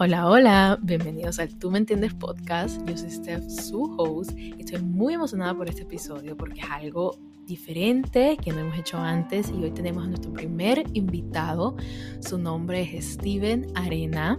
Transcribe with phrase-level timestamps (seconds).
[0.00, 2.80] Hola, hola, bienvenidos al Tú Me Entiendes podcast.
[2.86, 4.30] Yo soy Steph, su host.
[4.56, 9.50] Estoy muy emocionada por este episodio porque es algo diferente que no hemos hecho antes
[9.50, 11.74] y hoy tenemos a nuestro primer invitado.
[12.20, 14.38] Su nombre es Steven Arena.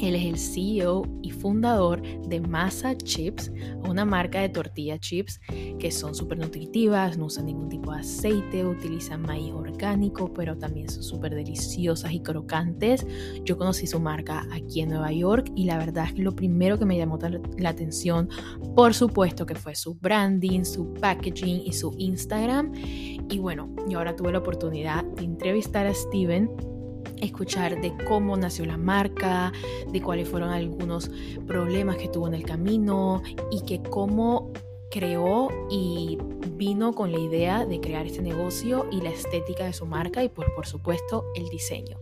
[0.00, 3.50] Él es el CEO y fundador de Masa Chips,
[3.88, 5.40] una marca de tortilla chips
[5.78, 10.88] que son súper nutritivas, no usan ningún tipo de aceite, utilizan maíz orgánico, pero también
[10.88, 13.06] son súper deliciosas y crocantes.
[13.44, 16.78] Yo conocí su marca aquí en Nueva York y la verdad es que lo primero
[16.78, 17.18] que me llamó
[17.58, 18.28] la atención,
[18.76, 22.72] por supuesto, que fue su branding, su packaging y su Instagram.
[23.30, 26.77] Y bueno, yo ahora tuve la oportunidad de entrevistar a Steven
[27.20, 29.52] escuchar de cómo nació la marca,
[29.90, 31.10] de cuáles fueron algunos
[31.46, 34.52] problemas que tuvo en el camino y que cómo
[34.90, 36.18] creó y
[36.52, 40.28] vino con la idea de crear este negocio y la estética de su marca y
[40.28, 41.98] por, por supuesto el diseño.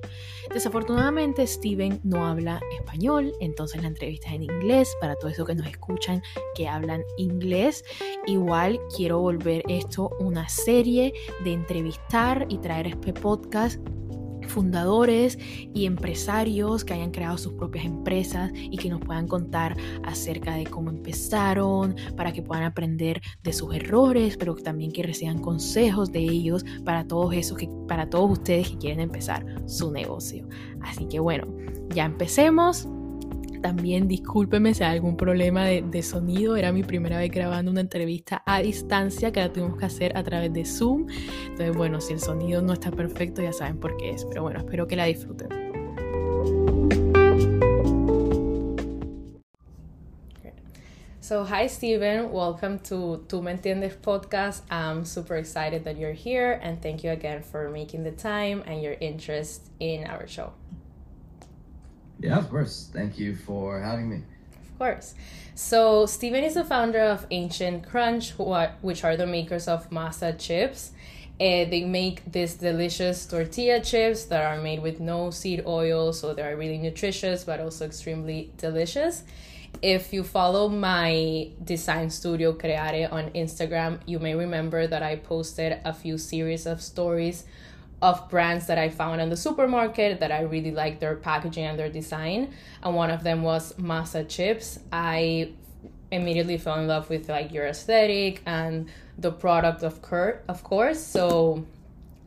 [0.53, 5.55] Desafortunadamente Steven no habla español, entonces la entrevista es en inglés para todos esos que
[5.55, 6.23] nos escuchan
[6.55, 7.85] que hablan inglés.
[8.27, 11.13] Igual quiero volver esto una serie
[11.45, 13.81] de entrevistar y traer este podcast
[14.47, 15.39] fundadores
[15.75, 20.65] y empresarios que hayan creado sus propias empresas y que nos puedan contar acerca de
[20.65, 26.21] cómo empezaron, para que puedan aprender de sus errores, pero también que reciban consejos de
[26.21, 30.49] ellos para todos esos que para todos ustedes que quieren empezar su negocio.
[30.81, 31.47] Así que bueno,
[31.95, 32.89] ya empecemos.
[33.67, 36.55] También discúlpeme si hay algún problema de, sonido.
[36.55, 40.23] Era mi primera vez grabando una entrevista a distancia que la tuvimos que hacer a
[40.23, 41.09] través de Zoom.
[41.49, 44.25] Entonces, bueno, si el sonido no está perfecto, ya saben por qué es.
[44.25, 45.49] Pero bueno, espero que la disfruten.
[51.19, 52.31] So, hi, Steven.
[52.31, 54.63] Welcome to Tu Me Entiendes podcast.
[54.71, 58.81] I'm super excited that you're here, and thank you again for making the time and
[58.81, 60.53] your interest in our show.
[62.21, 62.89] Yeah, of course.
[62.93, 64.23] Thank you for having me.
[64.63, 65.15] Of course.
[65.55, 68.33] So, Steven is the founder of Ancient Crunch,
[68.83, 70.93] which are the makers of masa chips.
[71.39, 76.33] Uh, they make these delicious tortilla chips that are made with no seed oil, so
[76.33, 79.23] they are really nutritious but also extremely delicious.
[79.83, 85.79] If you follow my design studio Creare on Instagram, you may remember that I posted
[85.85, 87.45] a few series of stories
[88.03, 91.79] of brands that I found in the supermarket that I really liked their packaging and
[91.79, 92.53] their design.
[92.83, 94.79] And one of them was Masa Chips.
[94.93, 95.53] I
[96.11, 101.03] immediately fell in love with like your aesthetic and the product of Kurt, of course.
[101.03, 101.65] So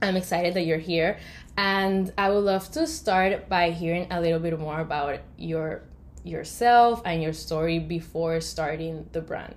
[0.01, 1.19] I'm excited that you're here.
[1.55, 5.83] And I would love to start by hearing a little bit more about your
[6.23, 9.55] yourself and your story before starting the brand.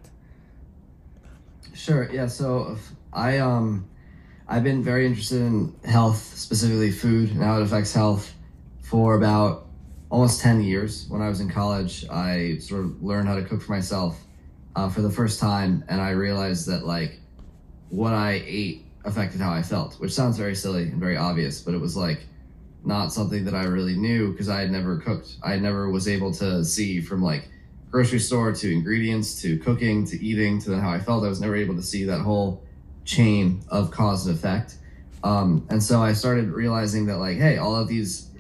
[1.75, 2.09] Sure.
[2.13, 2.27] Yeah.
[2.27, 2.77] So
[3.13, 3.87] I um
[4.53, 8.35] I've been very interested in health, specifically food and how it affects health,
[8.83, 9.67] for about
[10.11, 11.07] almost 10 years.
[11.09, 14.23] When I was in college, I sort of learned how to cook for myself
[14.77, 17.19] uh, for the first time, and I realized that, like,
[17.89, 21.73] what I ate affected how I felt, which sounds very silly and very obvious, but
[21.73, 22.27] it was like
[22.85, 25.39] not something that I really knew because I had never cooked.
[25.43, 27.49] I never was able to see from like
[27.91, 31.25] grocery store to ingredients to cooking to eating to how I felt.
[31.25, 32.63] I was never able to see that whole
[33.05, 34.77] chain of cause and effect.
[35.25, 38.31] Um, and so I started realizing that, like, hey, all of these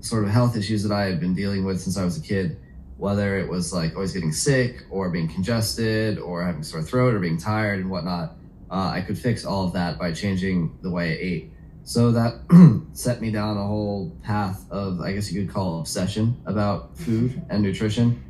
[0.00, 2.58] sort of health issues that I had been dealing with since I was a kid,
[2.96, 7.18] whether it was like always getting sick or being congested or having sore throat or
[7.18, 8.36] being tired and whatnot,
[8.70, 11.52] uh, I could fix all of that by changing the way I ate.
[11.84, 16.40] So that set me down a whole path of, I guess you could call obsession
[16.44, 18.22] about food and nutrition.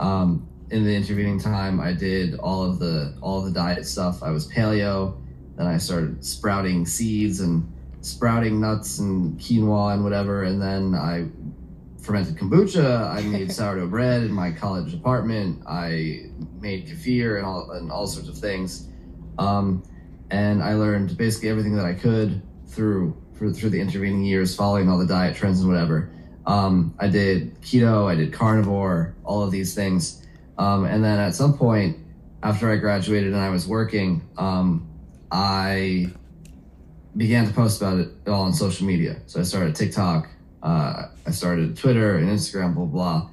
[0.00, 4.22] Um, in the intervening time, I did all of the all of the diet stuff.
[4.22, 5.16] I was paleo.
[5.56, 7.70] Then I started sprouting seeds and
[8.00, 10.44] sprouting nuts and quinoa and whatever.
[10.44, 11.28] And then I
[12.02, 13.08] fermented kombucha.
[13.08, 15.62] I made sourdough bread in my college apartment.
[15.66, 16.26] I
[16.60, 18.88] made kefir and all and all sorts of things.
[19.38, 19.82] Um,
[20.30, 24.88] and I learned basically everything that I could through for, through the intervening years, following
[24.88, 26.10] all the diet trends and whatever.
[26.46, 30.26] Um, I did keto, I did carnivore, all of these things.
[30.58, 31.98] Um, and then at some point,
[32.42, 34.86] after I graduated and I was working, um,
[35.34, 36.06] I
[37.16, 39.16] began to post about it all on social media.
[39.26, 40.28] So I started TikTok,
[40.62, 43.30] uh, I started Twitter and Instagram, blah blah,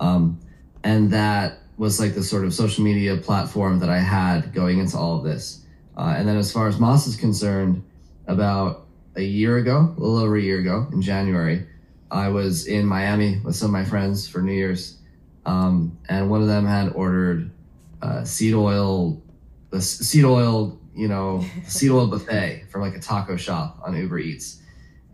[0.00, 0.40] um,
[0.82, 4.96] and that was like the sort of social media platform that I had going into
[4.96, 5.64] all of this.
[5.94, 7.84] Uh, and then as far as Masa's concerned,
[8.26, 11.66] about a year ago, a little over a year ago, in January,
[12.10, 14.98] I was in Miami with some of my friends for New Year's,
[15.44, 17.50] um, and one of them had ordered
[18.00, 19.20] uh, seed oil,
[19.70, 21.44] the seed oil you know,
[21.84, 24.60] oil buffet from like a taco shop on Uber Eats.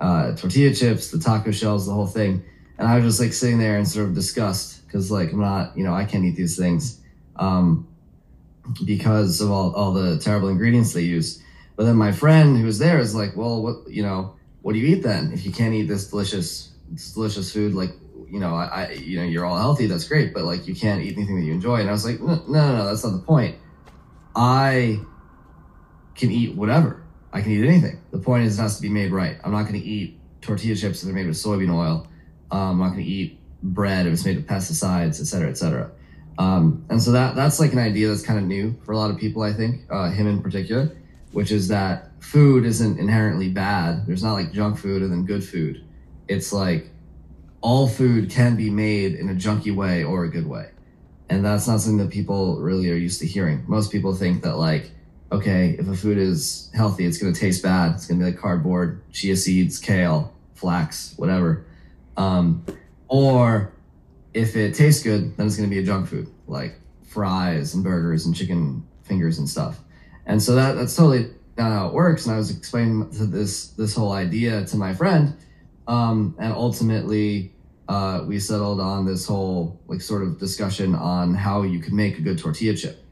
[0.01, 2.43] Uh, tortilla chips, the taco shells, the whole thing.
[2.79, 5.77] and I was just like sitting there in sort of disgust because like I'm not,
[5.77, 7.01] you know, I can't eat these things
[7.37, 7.89] um,
[8.85, 11.43] because of all, all the terrible ingredients they use.
[11.77, 14.79] But then my friend who was there is like, well, what, you know, what do
[14.79, 15.33] you eat then?
[15.33, 17.91] If you can't eat this delicious, this delicious food, like,
[18.29, 19.87] you know, I, I, you know, you're all healthy.
[19.87, 20.35] That's great.
[20.35, 21.81] But like, you can't eat anything that you enjoy.
[21.81, 23.57] And I was like, no, no, no, that's not the point.
[24.35, 25.01] I
[26.19, 27.03] can eat whatever.
[27.33, 28.01] I can eat anything.
[28.11, 29.37] The point is, it has to be made right.
[29.45, 32.07] I'm not going to eat tortilla chips that are made with soybean oil.
[32.51, 35.59] Um, I'm not going to eat bread if it's made with pesticides, et cetera, et
[35.59, 35.91] cetera.
[36.39, 39.11] Um, and so that that's like an idea that's kind of new for a lot
[39.11, 39.43] of people.
[39.43, 40.97] I think uh, him in particular,
[41.33, 44.07] which is that food isn't inherently bad.
[44.07, 45.85] There's not like junk food and then good food.
[46.29, 46.91] It's like
[47.61, 50.71] all food can be made in a junky way or a good way.
[51.29, 53.65] And that's not something that people really are used to hearing.
[53.67, 54.93] Most people think that like,
[55.31, 57.95] okay, if a food is healthy, it's going to taste bad.
[57.95, 61.67] It's going to be like cardboard, chia seeds, kale, flax, whatever.
[62.17, 62.65] Um,
[63.09, 63.73] or
[64.35, 67.85] if it tastes good, then it's going to be a junk food like fries and
[67.85, 69.81] burgers and chicken fingers and stuff.
[70.27, 72.27] And so that that's totally not how it works.
[72.27, 75.37] And I was explaining this this whole idea to my friend,
[75.87, 77.53] um, and ultimately
[77.89, 82.19] uh, we settled on this whole like sort of discussion on how you could make
[82.19, 83.03] a good tortilla chip,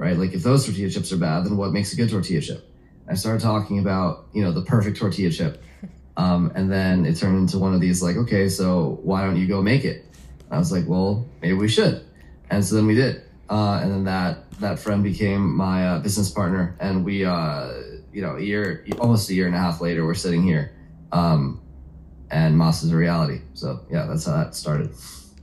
[0.00, 0.16] right?
[0.16, 2.66] Like if those tortilla chips are bad, then what makes a good tortilla chip?
[3.06, 5.62] I started talking about you know the perfect tortilla chip,
[6.16, 9.46] um, and then it turned into one of these like, okay, so why don't you
[9.46, 10.06] go make it?
[10.50, 12.04] I was like, well, maybe we should,
[12.50, 16.30] and so then we did, uh, and then that that friend became my uh, business
[16.30, 17.72] partner, and we, uh,
[18.12, 20.72] you know, a year, almost a year and a half later, we're sitting here.
[21.12, 21.60] Um,
[22.30, 23.40] and Masa's a reality.
[23.54, 24.90] So yeah, that's how that started.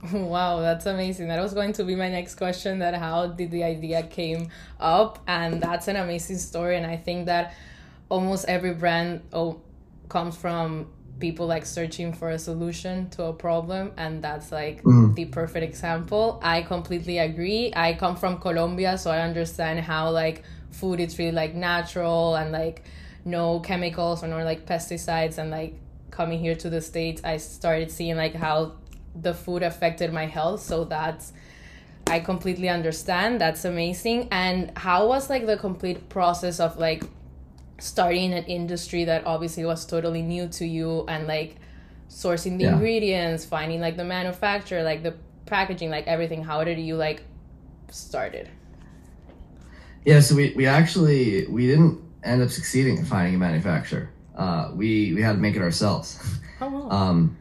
[0.12, 1.28] Wow, that's amazing.
[1.28, 5.18] That was going to be my next question that how did the idea came up
[5.26, 7.54] and that's an amazing story and I think that
[8.08, 9.60] almost every brand oh,
[10.08, 10.86] comes from
[11.18, 15.14] people like searching for a solution to a problem and that's like mm.
[15.16, 16.38] the perfect example.
[16.42, 17.72] I completely agree.
[17.74, 22.52] I come from Colombia so I understand how like food is really like natural and
[22.52, 22.84] like
[23.24, 25.74] no chemicals or no like pesticides and like
[26.10, 28.72] coming here to the states i started seeing like how
[29.22, 31.32] the food affected my health so that's
[32.06, 37.02] i completely understand that's amazing and how was like the complete process of like
[37.78, 41.56] starting an industry that obviously was totally new to you and like
[42.08, 42.72] sourcing the yeah.
[42.72, 45.14] ingredients finding like the manufacturer like the
[45.46, 47.22] packaging like everything how did you like
[47.90, 48.48] started
[50.04, 54.70] yeah so we, we actually we didn't end up succeeding in finding a manufacturer uh,
[54.72, 56.18] we we had to make it ourselves.
[56.60, 56.90] Oh, wow.
[56.90, 57.36] um,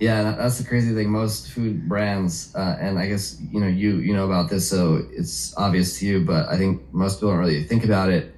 [0.00, 1.10] yeah, that's the crazy thing.
[1.10, 5.02] Most food brands, uh, and I guess you know you you know about this, so
[5.12, 6.24] it's obvious to you.
[6.24, 8.34] But I think most people don't really think about it.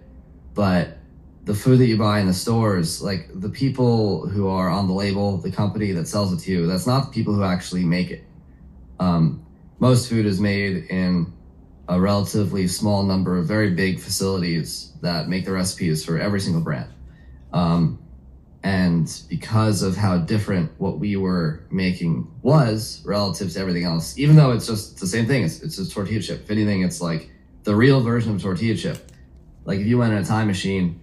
[0.55, 0.99] But
[1.45, 4.93] the food that you buy in the stores, like the people who are on the
[4.93, 8.11] label, the company that sells it to you, that's not the people who actually make
[8.11, 8.25] it.
[8.99, 9.45] Um,
[9.79, 11.33] most food is made in
[11.89, 16.63] a relatively small number of very big facilities that make the recipes for every single
[16.63, 16.91] brand.
[17.53, 17.99] Um,
[18.67, 24.35] and because of how different what we were making was relative to everything else, even
[24.35, 26.43] though it's just the same thing, it's, it's a tortilla chip.
[26.43, 27.31] If anything, it's like
[27.63, 29.13] the real version of tortilla chip.
[29.67, 31.01] Like if you went in a time machine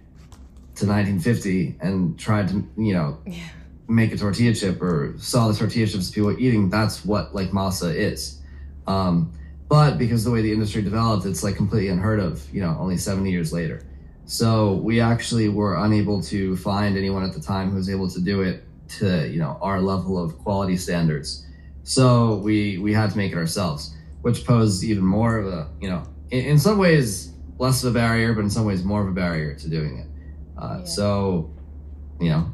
[0.74, 3.48] to 1950 and tried to, you know, yeah.
[3.88, 7.52] make a tortilla chip or saw the tortilla chips people were eating, that's what like
[7.52, 8.42] masa is.
[8.86, 9.32] Um,
[9.70, 12.98] but because the way the industry developed, it's like completely unheard of, you know, only
[12.98, 13.82] 70 years later.
[14.26, 18.20] So we actually were unable to find anyone at the time who was able to
[18.20, 21.46] do it to you know our level of quality standards.
[21.82, 25.90] So we we had to make it ourselves, which posed even more of a you
[25.90, 29.08] know in, in some ways less of a barrier, but in some ways more of
[29.08, 30.06] a barrier to doing it.
[30.58, 30.84] Uh, yeah.
[30.84, 31.50] So
[32.20, 32.52] you know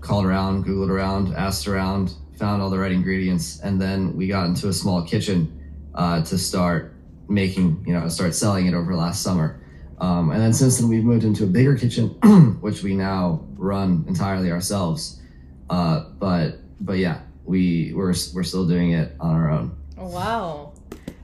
[0.00, 4.46] called around, googled around, asked around, found all the right ingredients, and then we got
[4.46, 5.50] into a small kitchen
[5.94, 6.92] uh, to start
[7.28, 9.60] making you know start selling it over last summer.
[9.98, 12.08] Um, and then since then, we've moved into a bigger kitchen,
[12.60, 15.20] which we now run entirely ourselves.
[15.70, 19.76] Uh, but but yeah, we we're we're still doing it on our own.
[19.96, 20.72] Wow!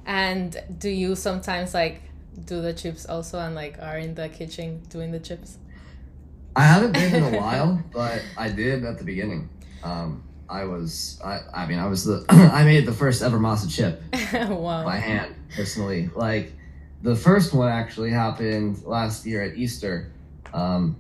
[0.06, 2.02] And do you sometimes like
[2.44, 5.58] do the chips also and like are in the kitchen doing the chips?
[6.56, 9.48] I haven't been in a while, but I did at the beginning.
[9.82, 13.70] Um, I was I I mean I was the I made the first ever masa
[13.70, 14.02] chip
[14.50, 14.84] wow.
[14.84, 16.10] by hand personally.
[16.14, 16.52] Like
[17.02, 20.12] the first one actually happened last year at Easter.
[20.52, 20.96] Um,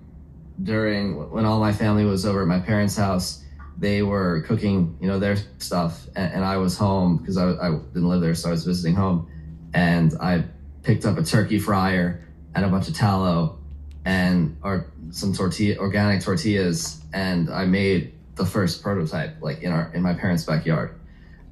[0.62, 3.44] during when all my family was over at my parents' house,
[3.78, 7.70] they were cooking, you know, their stuff, and, and I was home because I, I
[7.70, 9.30] didn't live there, so I was visiting home,
[9.72, 10.44] and I
[10.82, 13.58] picked up a turkey fryer and a bunch of tallow
[14.04, 19.90] and or some tortilla organic tortillas, and I made the first prototype, like in our
[19.94, 20.98] in my parents' backyard.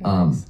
[0.00, 0.10] Nice.
[0.10, 0.44] Um,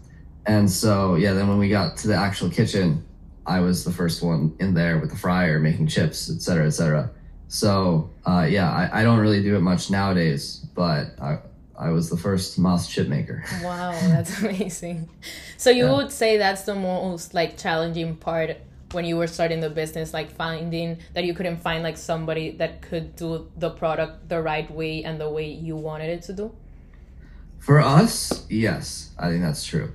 [0.47, 3.05] and so yeah, then when we got to the actual kitchen,
[3.49, 6.71] I was the first one in there with the fryer making chips, et cetera, et
[6.71, 7.11] cetera.
[7.49, 11.39] So uh, yeah, I, I don't really do it much nowadays, but I,
[11.79, 13.43] I was the first masa chip maker.
[13.65, 15.09] Wow, that's amazing.
[15.57, 15.97] So you Yeah.
[15.97, 18.59] would say that's the most like challenging part
[18.93, 22.83] when you were starting the business, like finding that you couldn't find like somebody that
[22.83, 26.53] could do the product the right way and the way you wanted it to do.
[27.59, 29.93] For us, yes, I think that's true.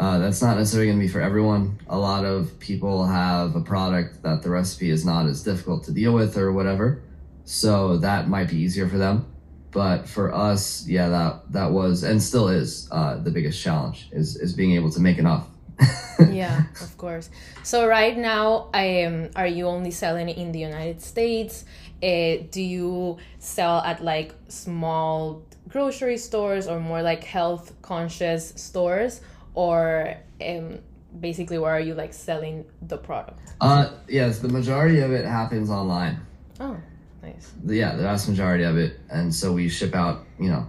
[0.00, 1.78] Uh, that's not necessarily going to be for everyone.
[1.90, 5.92] A lot of people have a product that the recipe is not as difficult to
[5.92, 7.02] deal with or whatever,
[7.44, 9.26] so that might be easier for them.
[9.72, 14.36] But for us, yeah, that that was and still is uh, the biggest challenge is
[14.36, 15.46] is being able to make enough.
[16.30, 17.28] yeah, of course.
[17.62, 21.66] So right now, um, are you only selling in the United States?
[22.02, 29.20] Uh, do you sell at like small grocery stores or more like health conscious stores,
[29.54, 30.14] or
[30.46, 30.78] um,
[31.20, 33.52] basically where are you like selling the product?
[33.60, 36.20] Uh, yes, the majority of it happens online.
[36.60, 36.76] Oh,
[37.22, 37.52] nice.
[37.66, 39.00] yeah, the vast majority of it.
[39.10, 40.66] And so we ship out, you know,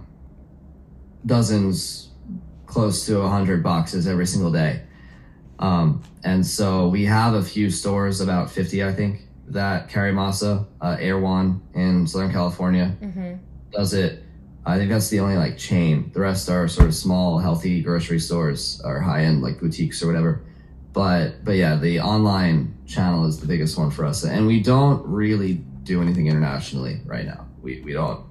[1.26, 2.08] dozens,
[2.66, 4.82] close to a hundred boxes every single day.
[5.58, 10.66] Um, and so we have a few stores, about 50, I think, that carry masa.
[10.80, 13.34] Uh, Erewhon in Southern California Mm-hmm.
[13.72, 14.24] does it.
[14.64, 16.10] I think that's the only like chain.
[16.14, 20.06] The rest are sort of small, healthy grocery stores or high end like boutiques or
[20.06, 20.42] whatever.
[20.92, 25.04] But but yeah, the online channel is the biggest one for us, and we don't
[25.06, 25.54] really
[25.84, 27.46] do anything internationally right now.
[27.62, 28.24] We we don't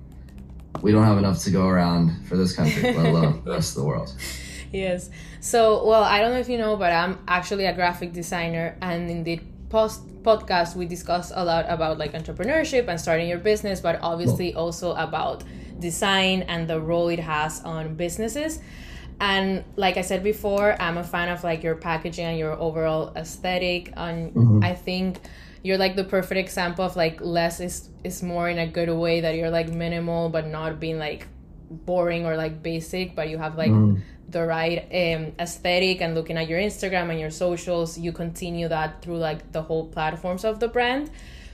[0.82, 3.84] we don't have enough to go around for this country, let alone the rest of
[3.84, 4.14] the world.
[4.74, 5.10] Yes.
[5.42, 9.10] So, well, I don't know if you know, but I'm actually a graphic designer, and
[9.10, 13.82] in the post podcast we discuss a lot about like entrepreneurship and starting your business,
[13.82, 15.44] but obviously also about
[15.82, 18.60] design and the role it has on businesses.
[19.20, 23.12] And like I said before, I'm a fan of like your packaging and your overall
[23.16, 23.92] aesthetic.
[23.96, 24.64] And Mhm.
[24.64, 25.20] I think
[25.64, 29.22] you're like the perfect example of like less is is more in a good way
[29.22, 31.28] that you're like minimal but not being like
[31.70, 34.02] boring or like basic, but you have like Mhm.
[34.30, 39.02] the right um, aesthetic and looking at your Instagram and your socials, you continue that
[39.02, 41.10] through like the whole platforms of the brand.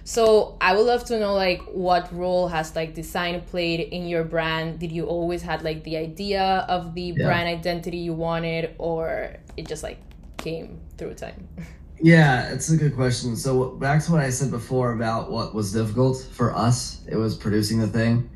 [0.08, 4.24] So I would love to know like what role has like design played in your
[4.24, 4.80] brand?
[4.80, 7.26] Did you always had like the idea of the Yeah.
[7.26, 10.00] brand identity you wanted, or it just like
[10.38, 11.48] came through time?
[12.00, 13.36] Yeah, it's a good question.
[13.36, 17.36] So back to what I said before about what was difficult for us, it was
[17.36, 18.30] producing the thing,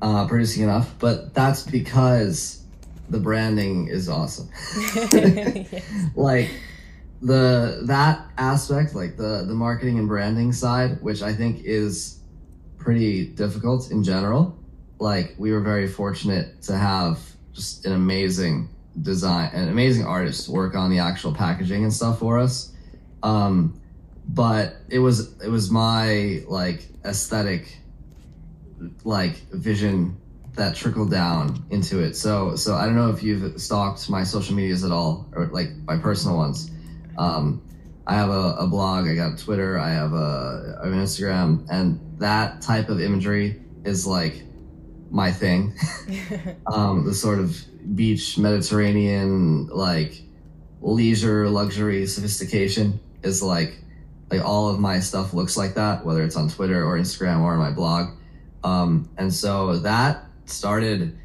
[0.00, 0.88] uh, producing enough.
[0.98, 2.64] But that's because
[3.10, 4.48] the branding is awesome.
[5.12, 5.68] Yes.
[6.16, 6.50] like
[7.22, 12.20] the that aspect, like the the marketing and branding side, which I think is
[12.78, 14.58] pretty difficult in general.
[14.98, 17.18] Like we were very fortunate to have
[17.52, 18.68] just an amazing
[19.00, 22.72] design, an amazing artist work on the actual packaging and stuff for us.
[23.22, 23.80] Um,
[24.26, 27.78] but it was it was my like aesthetic
[29.04, 30.16] like vision
[30.54, 32.16] that trickled down into it.
[32.16, 35.70] So so I don't know if you've stalked my social medias at all or like
[35.84, 36.70] my personal ones.
[37.20, 37.62] Um,
[38.06, 42.62] I have a, a blog, I got Twitter, I have a an Instagram, and that
[42.62, 44.42] type of imagery is like
[45.10, 45.74] my thing.
[46.72, 47.56] um, the sort of
[47.94, 50.22] beach Mediterranean like
[50.80, 53.76] leisure luxury sophistication is like
[54.30, 57.52] like all of my stuff looks like that, whether it's on Twitter or Instagram or
[57.52, 58.16] on my blog.
[58.62, 61.18] Um, and so that started,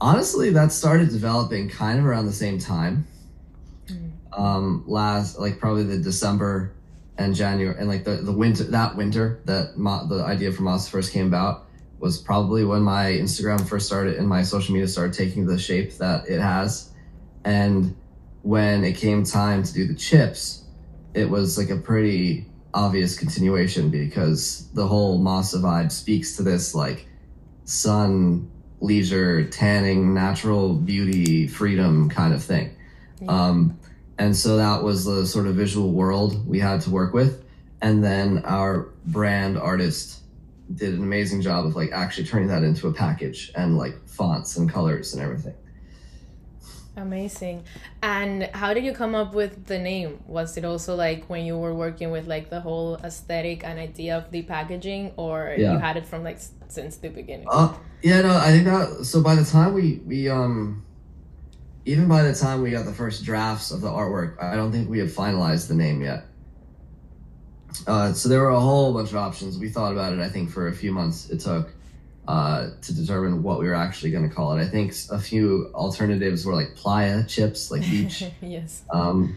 [0.00, 3.06] honestly, that started developing kind of around the same time.
[4.36, 6.74] Um, last, like probably the December
[7.18, 10.90] and January, and like the, the winter, that winter that Mo- the idea for Masa
[10.90, 11.66] first came about
[11.98, 15.96] was probably when my Instagram first started and my social media started taking the shape
[15.96, 16.92] that it has.
[17.44, 17.96] And
[18.42, 20.64] when it came time to do the chips,
[21.14, 26.74] it was like a pretty obvious continuation because the whole Masa vibe speaks to this
[26.74, 27.08] like
[27.64, 28.50] sun,
[28.80, 32.76] leisure, tanning, natural beauty, freedom kind of thing.
[33.20, 33.30] Yeah.
[33.30, 33.78] Um,
[34.18, 37.44] and so that was the sort of visual world we had to work with.
[37.82, 40.20] And then our brand artist
[40.74, 44.56] did an amazing job of like actually turning that into a package and like fonts
[44.56, 45.54] and colors and everything.
[46.96, 47.64] Amazing.
[48.02, 50.22] And how did you come up with the name?
[50.26, 54.16] Was it also like when you were working with like the whole aesthetic and idea
[54.16, 55.74] of the packaging, or Yeah.
[55.74, 57.46] you had it from like since the beginning?
[57.50, 59.04] Uh, yeah, no, I think that.
[59.04, 60.85] So by the time we we um,
[61.86, 64.90] even by the time we got the first drafts of the artwork, I don't think
[64.90, 66.24] we had finalized the name yet.
[67.86, 69.58] Uh, so there were a whole bunch of options.
[69.58, 70.18] We thought about it.
[70.18, 71.72] I think for a few months it took,
[72.26, 74.60] uh, to determine what we were actually going to call it.
[74.60, 78.24] I think a few alternatives were like playa chips, like beach.
[78.40, 78.82] yes.
[78.90, 79.36] Um,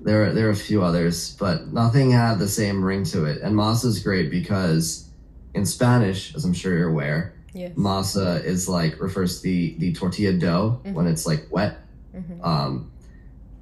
[0.00, 3.42] there, there are a few others, but nothing had the same ring to it.
[3.42, 5.08] And masa is great because
[5.54, 7.72] in Spanish, as I'm sure you're aware, Yes.
[7.74, 11.78] masa is like refers to the the tortilla dough when it's like wet
[12.18, 12.44] Mhm.
[12.46, 12.90] um,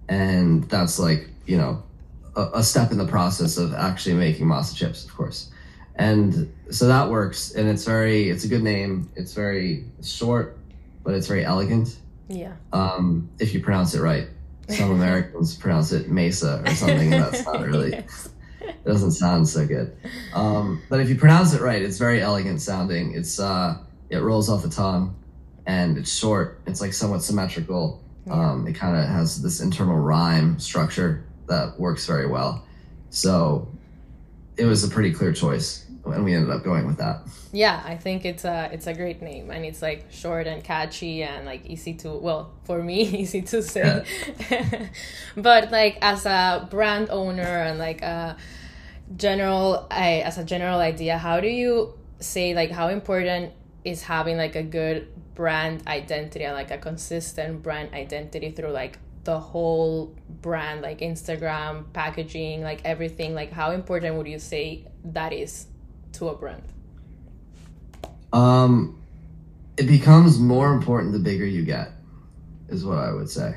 [0.09, 1.83] and that's like you know
[2.37, 5.51] a, a step in the process of actually making masa chips of course
[5.97, 10.57] and so that works and it's very it's a good name it's very short
[11.05, 11.97] but it's very elegant
[12.29, 12.53] Yeah.
[12.73, 14.29] um, if you pronounce it right
[14.69, 18.29] some americans pronounce it mesa or something and that's not really Yes.
[18.61, 19.97] it doesn't sound so good.
[20.35, 23.15] Um, but if you pronounce it right, it's very elegant sounding.
[23.15, 23.77] It's uh,
[24.11, 25.15] it rolls off the tongue,
[25.67, 26.59] and it's short.
[26.67, 28.03] It's like somewhat symmetrical.
[28.31, 32.65] Um, it kind of has this internal rhyme structure that works very well.
[33.11, 33.69] So
[34.57, 37.23] it was a pretty clear choice, and we ended up going with that.
[37.53, 41.23] Yeah, I think it's a it's a great name and it's like short and catchy
[41.23, 44.05] and like easy to well for me easy to say.
[45.37, 48.37] but like as a brand owner and like a
[49.17, 53.53] general I as a general idea, how do you say like how important
[53.87, 58.99] is having like a good brand identity and like a consistent brand identity through like
[59.23, 60.13] the whole
[60.43, 65.67] brand like Instagram, packaging, like everything, like how important would you say that is
[66.13, 66.65] to a brand?
[68.33, 69.01] Um,
[69.77, 71.93] it becomes more important the bigger you get,
[72.69, 73.55] is what I would say.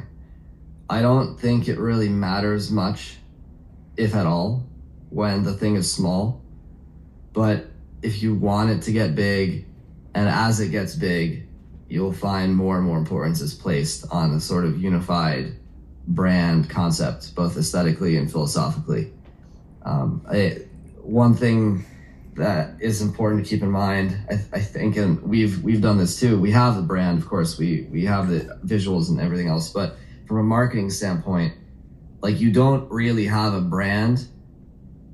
[0.92, 3.18] I don't think it really matters much,
[3.98, 4.64] if at all,
[5.10, 6.44] when the thing is small.
[7.34, 7.66] But
[8.04, 9.66] if you want it to get big,
[10.14, 11.48] and as it gets big,
[11.88, 15.54] you'll find more and more importance is placed on a sort of unified
[16.08, 19.12] brand concept, both aesthetically and philosophically.
[19.84, 20.66] Um, I,
[21.02, 21.86] one thing
[22.36, 24.18] that is important to keep in mind.
[24.30, 26.40] I, I think, and we've we've done this too.
[26.40, 27.58] We have the brand, of course.
[27.58, 31.54] We we have the visuals and everything else, but from a marketing standpoint,
[32.22, 34.28] like you don't really have a brand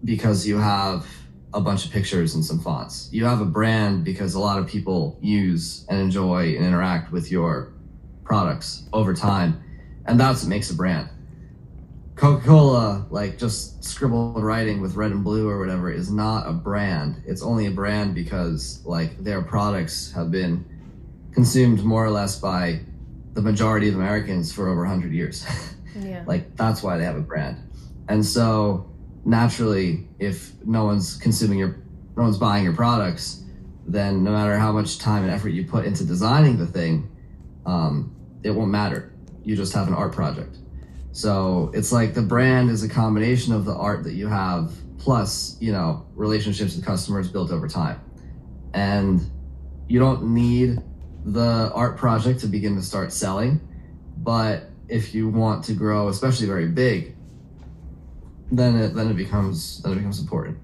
[0.03, 1.07] because you have
[1.55, 3.09] a bunch of pictures and some fonts.
[3.11, 7.31] You have a brand because a lot of people use and enjoy and interact with
[7.31, 7.73] your
[8.23, 9.63] products over time,
[10.05, 11.09] and that's what makes a brand.
[12.15, 17.21] Coca-Cola, like just scribbled writing with red and blue or whatever, is not a brand.
[17.25, 20.65] It's only a brand because like their products have been
[21.33, 22.79] consumed more or less by
[23.33, 25.45] the majority of Americans for over 100 years.
[25.97, 26.25] Yeah.
[26.27, 27.55] like that's why they have a brand.
[28.09, 28.85] And so
[29.25, 31.83] naturally, if no one's consuming your,
[32.15, 33.43] no one's buying your products,
[33.87, 37.09] then no matter how much time and effort you put into designing the thing,
[37.65, 39.13] um, it won't matter.
[39.43, 40.57] You just have an art project.
[41.11, 45.55] So it's like the brand is a combination of the art that you have plus,
[45.59, 48.01] you know, relationships with customers built over time.
[48.73, 49.21] And
[49.87, 50.79] you don't need
[51.23, 53.61] the art project to begin to start selling,
[54.17, 57.14] but if you want to grow, especially very big,
[58.51, 60.57] then it then it becomes then it becomes important.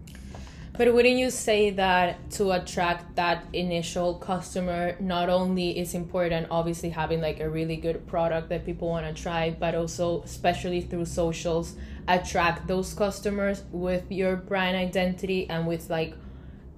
[0.78, 6.90] But wouldn't you say that to attract that initial customer, not only is important, obviously
[6.90, 11.06] having like a really good product that people want to try, but also, especially through
[11.06, 11.76] socials,
[12.08, 16.16] attract those customers with your brand identity and with like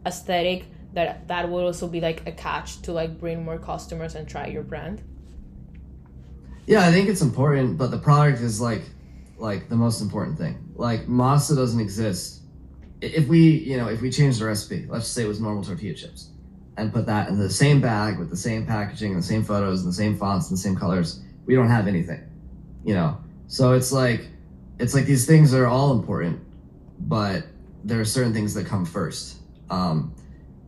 [0.05, 0.65] aesthetic.
[0.93, 4.47] That that would also be like a catch to like bring more customers and try
[4.47, 5.01] your brand.
[6.65, 8.83] Yeah, I think it's important, but the product is like
[9.37, 10.71] like the most important thing.
[10.75, 12.41] Like masa doesn't exist.
[13.01, 15.93] If we, you know, if we change the recipe, let's say it was normal tortilla
[15.93, 16.29] chips,
[16.77, 19.81] and put that in the same bag with the same packaging and the same photos
[19.81, 22.21] and the same fonts and the same colors, we don't have anything.
[22.83, 23.17] You know.
[23.47, 24.27] So it's like
[24.79, 26.39] it's like these things are all important,
[27.01, 27.45] but
[27.83, 29.37] there are certain things that come first.
[29.69, 30.15] Um,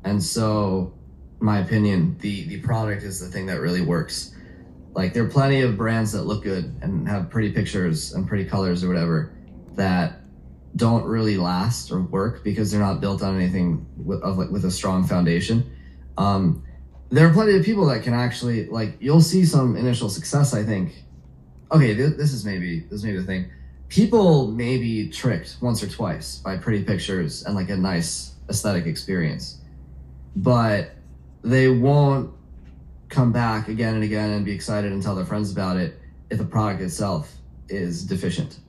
[0.04, 0.94] and so,
[1.40, 4.35] my opinion, the the product is the thing that really works
[4.96, 8.46] like there are plenty of brands that look good and have pretty pictures and pretty
[8.46, 9.34] colors or whatever
[9.76, 10.22] that
[10.76, 14.64] don't really last or work because they're not built on anything with, of like with
[14.64, 15.70] a strong foundation.
[16.18, 16.64] Um,
[17.10, 20.54] there are plenty of people that can actually like you'll see some initial success.
[20.54, 21.04] I think.
[21.72, 23.52] Okay, th- this is maybe this is maybe the thing.
[23.90, 28.86] People may be tricked once or twice by pretty pictures and like a nice aesthetic
[28.86, 29.60] experience,
[30.36, 30.92] but
[31.44, 32.34] they won't
[33.10, 36.38] come back again and again and be excited and tell their friends about it if
[36.38, 37.34] the product itself
[37.70, 38.60] is deficient.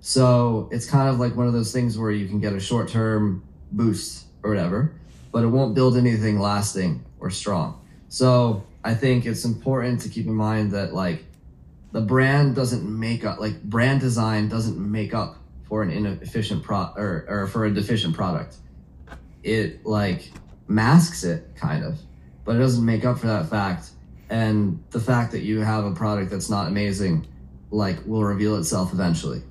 [0.00, 2.88] So it's kind of like one of those things where you can get a short
[2.88, 4.92] term boost or whatever,
[5.32, 7.80] but it won't build anything lasting or strong.
[8.08, 11.24] So I think it's important to keep in mind that like
[11.92, 16.92] the brand doesn't make up like brand design doesn't make up for an inefficient pro
[16.96, 18.56] or, or for a deficient product.
[19.42, 20.30] It like
[20.68, 21.98] masks it kind of
[22.46, 23.90] but it doesn't make up for that fact.
[24.30, 27.26] And the fact that you have a product that's not amazing,
[27.70, 29.42] like, will reveal itself eventually.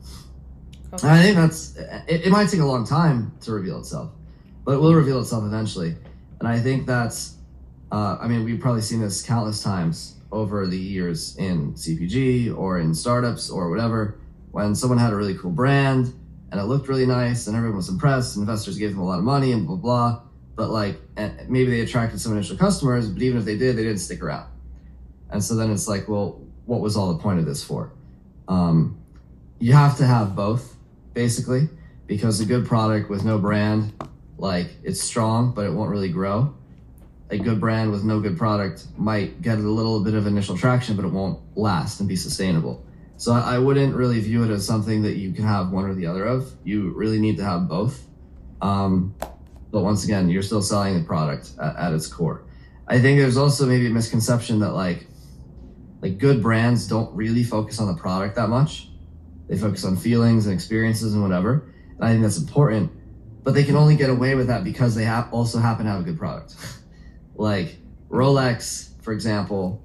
[0.93, 1.08] Okay.
[1.08, 1.75] I think that's
[2.08, 4.12] it, it might take a long time to reveal itself,
[4.63, 5.95] but it will reveal itself eventually.
[6.39, 7.36] And I think that's,
[7.91, 12.79] uh, I mean, we've probably seen this countless times over the years in CPG or
[12.79, 14.19] in startups or whatever,
[14.51, 16.13] when someone had a really cool brand
[16.51, 19.23] and it looked really nice and everyone was impressed, investors gave them a lot of
[19.23, 20.21] money and blah, blah, blah.
[20.55, 20.99] But like,
[21.47, 24.49] maybe they attracted some initial customers, but even if they did, they didn't stick around.
[25.29, 27.91] And so then it's like, well, what was all the point of this for?
[28.47, 28.97] Um,
[29.59, 30.75] you have to have both,
[31.13, 31.69] basically,
[32.07, 33.93] because a good product with no brand,
[34.37, 36.53] like it's strong, but it won't really grow.
[37.31, 40.95] A good brand with no good product might get a little bit of initial traction,
[40.95, 42.85] but it won't last and be sustainable.
[43.17, 46.05] So I wouldn't really view it as something that you can have one or the
[46.05, 46.53] other of.
[46.63, 48.05] You really need to have both.
[48.61, 49.15] Um,
[49.75, 52.45] but once again, you're still selling the product at, at its core.
[52.88, 55.05] I think there's also maybe a misconception that like
[56.01, 58.88] like good brands don't really focus on the product that much.
[59.49, 61.73] They focus on feelings and experiences and whatever.
[61.95, 62.89] And I think that's important,
[63.43, 65.99] but they can only get away with that because they have also happen to have
[65.99, 66.55] a good product.
[67.35, 67.75] like
[68.09, 69.83] Rolex, for example,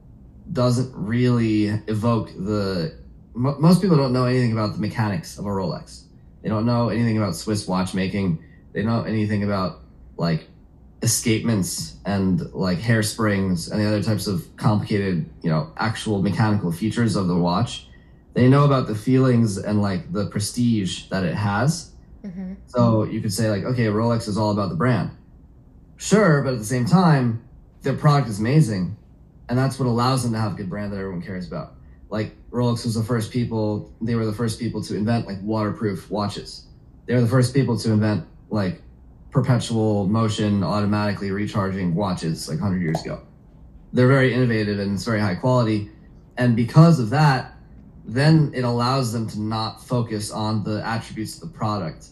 [0.52, 2.96] doesn't really evoke the.
[3.34, 6.04] most people don't know anything about the mechanics of a Rolex.
[6.42, 8.44] They don't know anything about Swiss watchmaking.
[8.72, 9.79] They don't know anything about
[10.20, 10.46] like
[11.00, 17.16] escapements and like hairsprings and the other types of complicated, you know, actual mechanical features
[17.16, 17.86] of the watch.
[18.34, 21.92] They know about the feelings and like the prestige that it has.
[22.22, 22.52] Mm-hmm.
[22.66, 25.10] So you could say like, okay, Rolex is all about the brand.
[25.96, 27.42] Sure, but at the same time,
[27.80, 28.96] their product is amazing,
[29.48, 31.74] and that's what allows them to have a good brand that everyone cares about.
[32.10, 36.10] Like Rolex was the first people; they were the first people to invent like waterproof
[36.10, 36.66] watches.
[37.06, 38.82] They were the first people to invent like
[39.30, 43.22] perpetual motion, automatically recharging watches like 100 years ago.
[43.92, 45.90] They're very innovative and it's very high quality.
[46.36, 47.54] And because of that,
[48.04, 52.08] then it allows them to not focus on the attributes of the product.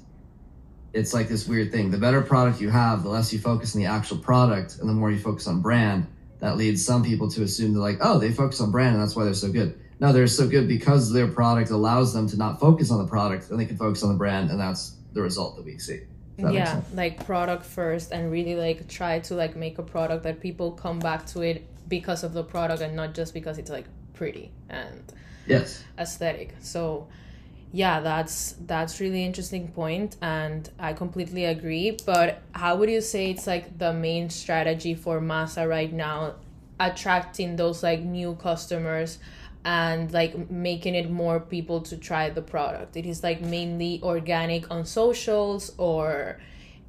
[0.92, 1.90] It's like this weird thing.
[1.90, 4.92] The better product you have, the less you focus on the actual product, and the
[4.92, 6.07] more you focus on brand.
[6.40, 9.16] That leads some people to assume they're like, oh, they focus on brand and that's
[9.16, 9.78] why they're so good.
[9.98, 13.50] No, they're so good because their product allows them to not focus on the product,
[13.50, 16.02] and they can focus on the brand, and that's the result that we see
[16.38, 20.72] yeah like product first and really like try to like make a product that people
[20.72, 24.51] come back to it because of the product and not just because it's like pretty
[24.68, 25.03] and
[25.46, 25.83] yes.
[25.98, 26.55] aesthetic.
[26.61, 27.09] So
[27.72, 33.31] yeah that's that's really interesting point and i completely agree but how would you say
[33.31, 36.35] it's like the main strategy for masa right now
[36.81, 39.18] attracting those like new customers
[39.68, 42.96] and like making it more people to try the product.
[42.96, 46.40] It is like mainly organic on socials or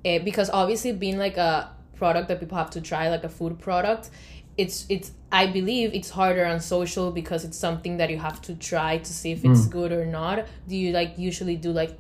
[0.06, 3.60] uh, because obviously being like a product that people have to try like a food
[3.60, 4.10] product
[4.56, 8.56] it's it's i believe it's harder on social because it's something that you have to
[8.56, 9.72] try to see if it's mm.
[9.72, 10.46] good or not.
[10.70, 11.98] Do you like usually do like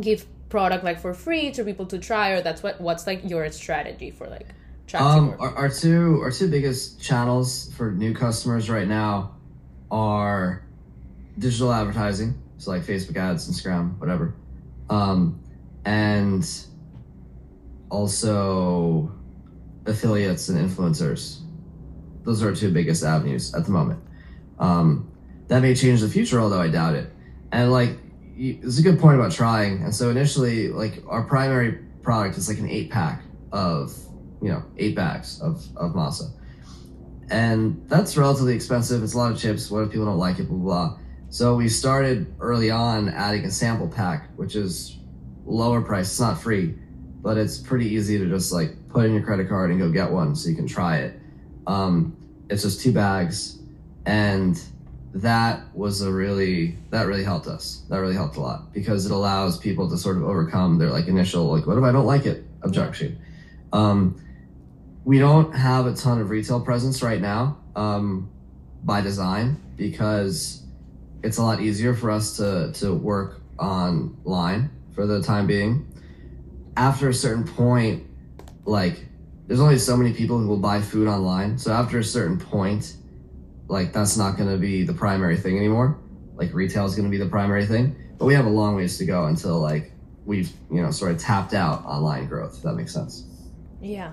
[0.00, 3.48] give product like for free to people to try or that's what what's like your
[3.52, 4.48] strategy for like
[4.94, 9.35] um our, our two our two biggest channels for new customers right now
[9.90, 10.66] are
[11.38, 14.34] digital advertising, so like Facebook ads, Instagram, whatever,
[14.90, 15.40] um,
[15.84, 16.48] and
[17.90, 19.12] also
[19.86, 21.40] affiliates and influencers.
[22.24, 24.02] Those are our two biggest avenues at the moment.
[24.58, 25.12] Um,
[25.48, 27.12] that may change the future, although I doubt it.
[27.52, 27.98] And like,
[28.36, 29.82] it's a good point about trying.
[29.82, 33.22] And so initially, like our primary product is like an eight pack
[33.52, 33.96] of,
[34.42, 36.32] you know, eight bags of, of masa
[37.30, 39.02] and that's relatively expensive.
[39.02, 39.70] It's a lot of chips.
[39.70, 40.48] What if people don't like it?
[40.48, 40.98] Blah blah.
[41.28, 44.96] So we started early on adding a sample pack, which is
[45.44, 46.06] lower price.
[46.06, 46.74] It's not free,
[47.22, 50.10] but it's pretty easy to just like put in your credit card and go get
[50.10, 51.20] one, so you can try it.
[51.66, 52.16] Um,
[52.48, 53.58] it's just two bags,
[54.06, 54.60] and
[55.14, 57.82] that was a really that really helped us.
[57.88, 61.08] That really helped a lot because it allows people to sort of overcome their like
[61.08, 63.18] initial like, what if I don't like it objection.
[63.72, 64.20] Um,
[65.06, 68.28] we don't have a ton of retail presence right now um,
[68.82, 70.64] by design because
[71.22, 75.86] it's a lot easier for us to, to work online for the time being.
[76.76, 78.04] After a certain point,
[78.64, 79.06] like
[79.46, 81.56] there's only so many people who will buy food online.
[81.56, 82.96] So after a certain point,
[83.68, 86.00] like that's not going to be the primary thing anymore.
[86.34, 88.98] Like retail is going to be the primary thing, but we have a long ways
[88.98, 89.92] to go until like
[90.24, 92.56] we've you know sort of tapped out online growth.
[92.56, 93.24] If that makes sense.
[93.80, 94.12] Yeah,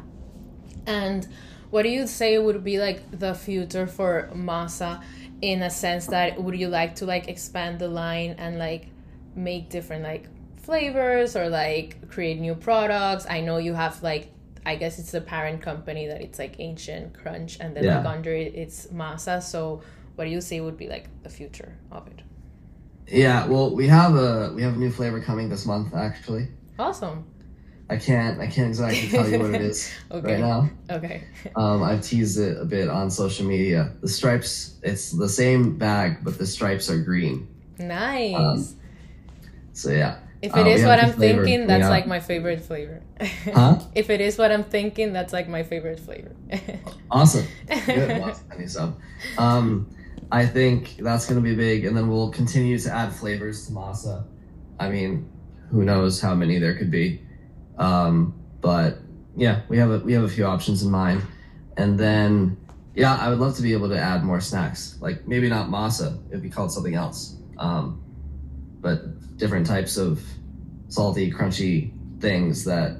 [0.88, 1.28] and
[1.69, 5.04] what do you say would be like the future for Masa
[5.41, 8.88] in a sense that would you like to like expand the line and like
[9.36, 10.28] make different like
[10.62, 13.26] flavors or like create new products?
[13.30, 14.30] I know you have like
[14.65, 17.98] I guess it's the parent company that it's like ancient crunch, and then Yeah.
[17.98, 19.41] like under it it's masa.
[19.43, 19.82] So
[20.15, 22.22] what do you say would be like the future of it?
[23.08, 25.93] Yeah, well, we have a we have a new flavor coming this month.
[25.93, 26.48] Actually,
[26.80, 27.26] Awesome.
[27.89, 30.34] I can't I can't exactly tell you what it is Okay.
[30.34, 30.69] right now.
[30.89, 31.24] Okay.
[31.56, 33.91] Um, I've teased it a bit on social media.
[34.02, 37.48] The stripes, it's the same bag, but the stripes are green.
[37.78, 38.36] Nice.
[38.36, 38.65] Um,
[39.74, 40.19] So yeah.
[40.41, 43.02] if uh, it we is what I'm thinking, that's like my favorite flavor.
[43.54, 43.80] Huh?
[43.96, 46.32] if it is what I'm thinking, that's like my favorite flavor.
[47.12, 47.46] Awesome.
[47.86, 48.24] Good.
[49.38, 49.88] Um,
[50.32, 53.72] I think that's going to be big, and then we'll continue to add flavors to
[53.74, 54.24] masa.
[54.80, 55.30] I mean,
[55.69, 57.22] who knows how many there could be,
[57.78, 59.00] um, but
[59.36, 61.22] yeah, we have a we have a few options in mind,
[61.78, 62.58] and then
[62.96, 66.20] yeah, I would love to be able to add more snacks, like maybe not masa,
[66.30, 68.04] it'd be called something else, um,
[68.82, 70.24] but different types of
[70.90, 72.96] salty, crunchy things that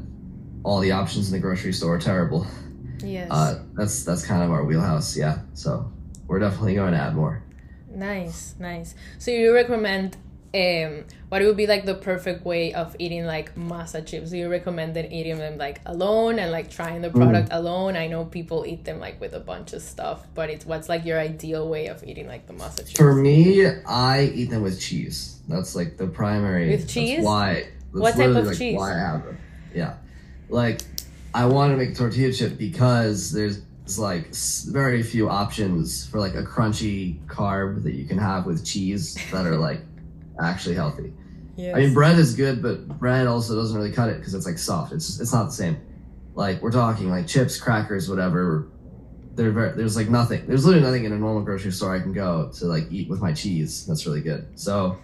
[0.64, 2.48] all the options in the grocery store are terrible.
[3.04, 3.30] yes.
[3.30, 5.40] Uh, that's that's kind of our wheelhouse, yeah.
[5.54, 5.92] So
[6.28, 7.44] we're definitely going to add more.
[7.90, 8.96] Nice, nice.
[9.20, 10.18] So you recommend
[10.56, 14.30] um what would be like the perfect way of eating like masa chips?
[14.30, 17.96] Do you recommend them eating them like alone and like trying the product alone?
[17.96, 21.06] I know people eat them like with a bunch of stuff, but it's what's like
[21.06, 22.98] your ideal way of eating like the masa chips?
[22.98, 25.40] For me, I eat them with cheese.
[25.48, 26.70] That's like the primary.
[26.70, 27.24] With that's cheese?
[27.24, 27.70] why?
[27.92, 28.78] That's What type of like, cheese?
[28.78, 29.40] Why I have them?
[29.74, 29.96] Yeah,
[30.50, 30.82] like
[31.34, 33.60] I want to make a tortilla chip because there's
[33.98, 34.34] like
[34.68, 39.48] very few options for like a crunchy carb that you can have with cheese that
[39.48, 39.82] are like
[40.40, 41.14] actually healthy.
[41.56, 41.76] yes.
[41.76, 44.58] I mean, bread is good, but bread also doesn't really cut it because it's like
[44.58, 44.94] soft.
[44.94, 45.78] It's it's not the same.
[46.36, 48.68] Like we're talking like chips, crackers, whatever.
[49.36, 50.46] They're very, there's like nothing.
[50.48, 53.22] There's literally nothing in a normal grocery store I can go to like eat with
[53.22, 53.86] my cheese.
[53.86, 54.48] That's really good.
[54.60, 54.98] So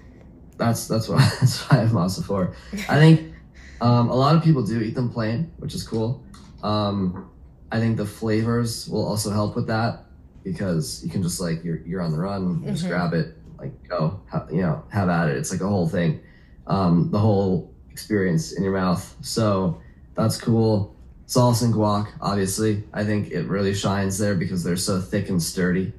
[0.58, 2.54] that's that's what that's what I have masa for.
[2.88, 3.34] I think
[3.82, 6.24] um, a lot of people do eat them plain, which is cool.
[6.64, 7.30] Um,
[7.72, 10.06] I think the flavors will also help with that
[10.44, 13.88] because you can just like you're you're on the run, you just grab it, like
[13.88, 15.38] go, ha- you know, have at it.
[15.38, 16.22] It's like a whole thing,
[16.68, 19.16] um, the whole experience in your mouth.
[19.22, 19.82] So
[20.16, 20.96] that's cool.
[21.26, 25.42] Sauce and guac, obviously, I think it really shines there because they're so thick and
[25.42, 25.94] sturdy.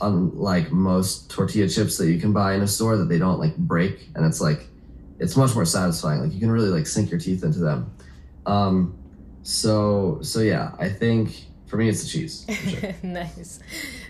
[0.00, 3.56] Unlike most tortilla chips that you can buy in a store, that they don't like
[3.56, 4.66] break, and it's like
[5.18, 6.20] it's much more satisfying.
[6.20, 7.92] Like you can really like sink your teeth into them.
[8.46, 8.96] Um,
[9.42, 12.46] so so yeah, I think for me it's the cheese.
[12.48, 12.94] sure.
[13.02, 13.60] nice,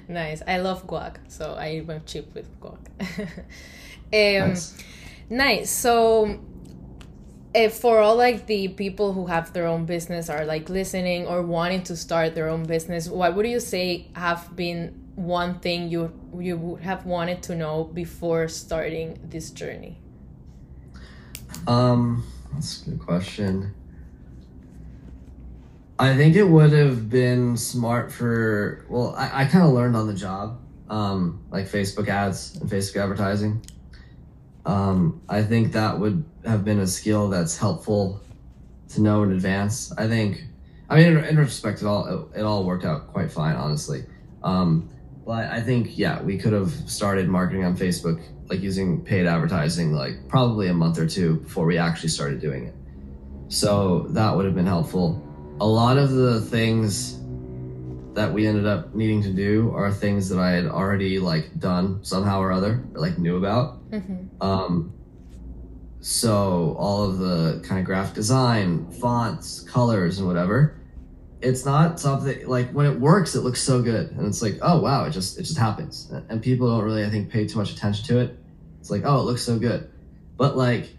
[0.09, 0.43] nice.
[0.47, 2.79] I love guac, so I eat my chip with guac.
[4.12, 4.85] um, Nice.
[5.31, 5.71] Nice.
[5.71, 6.41] So,
[7.55, 11.43] if for all like the people who have their own business are like listening or
[11.43, 16.12] wanting to start their own business, what would you say have been one thing you
[16.38, 19.99] you would have wanted to know before starting this journey?
[21.67, 23.75] Um, that's a good question.
[26.03, 30.09] I think it would have been smart for well, I, I kind of learned on
[30.09, 30.61] the job,
[30.91, 33.65] um, like Facebook ads and Facebook advertising.
[34.67, 38.21] Um, I think that would have been a skill that's helpful
[38.88, 39.93] to know in advance.
[39.97, 40.43] I think,
[40.91, 44.05] I mean, in, in retrospect, it all it, all worked out quite fine, honestly.
[44.43, 44.91] Um,
[45.25, 49.93] but I think yeah, we could have started marketing on Facebook, like using paid advertising,
[49.93, 52.75] like probably a month or two before we actually started doing it.
[53.47, 55.29] So that would have been helpful.
[55.62, 57.20] A lot of the things
[58.14, 62.03] that we ended up needing to do are things that I had already like done
[62.03, 63.88] somehow or other, or like knew about.
[63.92, 64.42] Mm-hmm.
[64.42, 64.92] Um,
[66.01, 70.81] so all of the kind of graphic design, fonts, colors, and whatever.
[71.40, 74.81] It's not something like when it works, it looks so good, and it's like, oh
[74.81, 77.70] wow, it just it just happens, and people don't really, I think, pay too much
[77.70, 78.37] attention to it.
[78.81, 79.88] It's like, oh, it looks so good,
[80.37, 80.90] but like,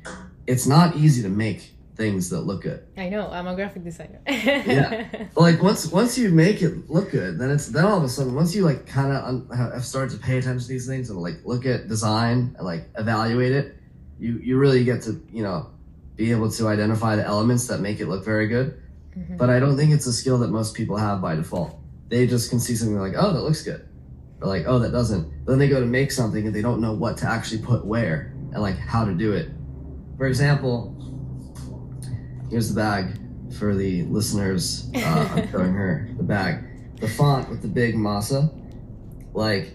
[0.48, 2.84] it's not easy to make things that look good.
[2.98, 3.30] I know.
[3.30, 4.20] I'm a graphic designer.
[4.28, 5.08] Yeah.
[5.36, 8.34] Like once once you make it look good, then it's then all of a sudden
[8.36, 11.20] once you like kind of un- have started to pay attention to these things and
[11.20, 13.76] like look at design and like evaluate it,
[14.20, 15.70] you you really get to you know
[16.16, 18.80] be able to identify the elements that make it look very good.
[19.18, 19.38] Mhm.
[19.38, 21.76] But I don't think it's a skill that most people have by default.
[22.10, 23.88] They just can see something like oh that looks good,
[24.42, 25.46] or like oh that doesn't.
[25.46, 28.34] Then they go to make something and they don't know what to actually put where
[28.54, 29.50] and like how to do it.
[30.18, 30.93] For example,
[32.54, 33.18] here's the bag
[33.58, 34.90] for the listeners.
[34.96, 35.00] Uh,
[35.36, 36.64] I'm showing her the bag.
[37.02, 38.54] The font with the big masa,
[39.34, 39.74] like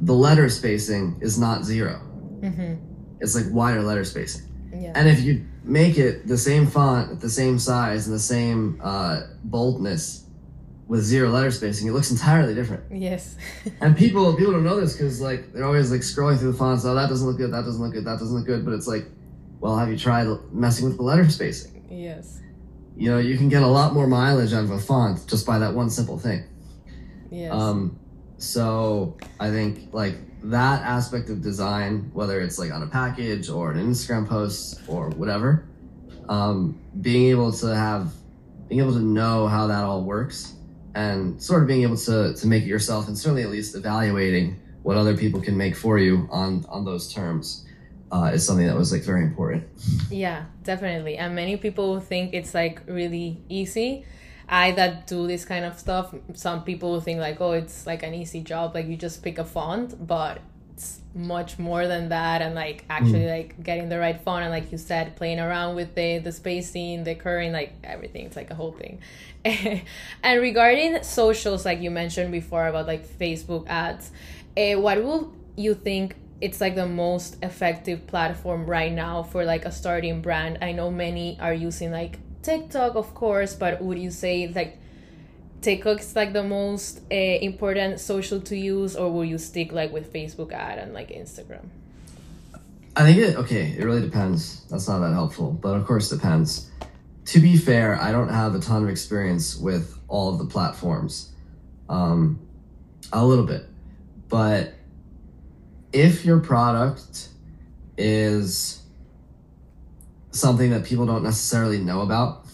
[0.00, 2.02] the letter spacing is not zero.
[2.40, 2.78] Mhm.
[3.20, 4.42] It's like wider letter spacing.
[4.74, 4.92] Yeah.
[4.94, 8.80] And if you make it the same font, at the same size, and the same
[8.82, 10.24] uh, boldness
[10.88, 12.82] with zero letter spacing, it looks entirely different.
[12.92, 13.36] yes.
[13.80, 16.84] And people people don't know this because like they're always like scrolling through the fonts.
[16.84, 17.52] Oh, that doesn't look good.
[17.52, 18.04] That doesn't look good.
[18.04, 18.64] That doesn't look good.
[18.64, 19.06] But it's like,
[19.60, 21.79] well, have you tried messing with the letter spacing?
[21.90, 22.40] Yes.
[22.96, 25.58] you know, you can get a lot more mileage out of a font just by
[25.58, 26.44] that one simple thing.
[27.30, 27.52] Yes.
[27.52, 27.98] Um,
[28.38, 33.70] so I think like that aspect of design, whether it's like on a package or
[33.72, 35.66] an Instagram post or whatever,
[36.28, 38.12] um, being able to have,
[38.68, 40.54] being able to know how that all works,
[40.94, 44.58] and sort of being able to to make it yourself, and certainly at least evaluating
[44.82, 47.66] what other people can make for you on on those terms.
[48.12, 49.64] Uh, is something that was like very important.
[50.10, 51.16] Yeah, definitely.
[51.16, 54.04] And many people think it's like really easy.
[54.48, 58.14] I that do this kind of stuff, some people think like, oh, it's like an
[58.14, 60.40] easy job, like you just pick a font, but
[60.74, 63.30] it's much more than that and like actually mm.
[63.30, 67.04] like getting the right font and like you said, playing around with the the spacing,
[67.04, 68.26] the kerning, like everything.
[68.26, 68.98] It's like a whole thing.
[70.24, 74.10] and regarding socials, like you mentioned before about like Facebook ads,
[74.56, 79.64] uh, what will you think it's like the most effective platform right now for like
[79.64, 80.58] a starting brand.
[80.62, 84.78] I know many are using like TikTok, of course, but would you say like
[85.60, 89.92] TikTok is like the most uh, important social to use, or will you stick like
[89.92, 91.66] with Facebook ad and like Instagram?
[92.96, 93.74] I think it okay.
[93.78, 94.64] It really depends.
[94.70, 96.70] That's not that helpful, but of course depends.
[97.26, 101.30] To be fair, I don't have a ton of experience with all of the platforms,
[101.88, 102.40] um,
[103.12, 103.68] a little bit,
[104.28, 104.74] but
[105.92, 107.28] if your product
[107.96, 108.82] is
[110.30, 112.46] something that people don't necessarily know about,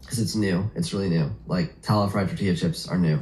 [0.00, 3.20] because it's new, it's really new, like tallow fried tortilla chips are new,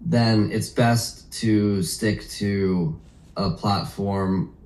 [0.00, 3.00] then it's best to stick to
[3.36, 4.56] a platform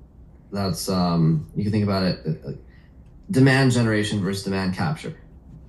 [0.51, 2.51] that's, um, you can think about it, uh,
[3.31, 5.17] demand generation versus demand capture.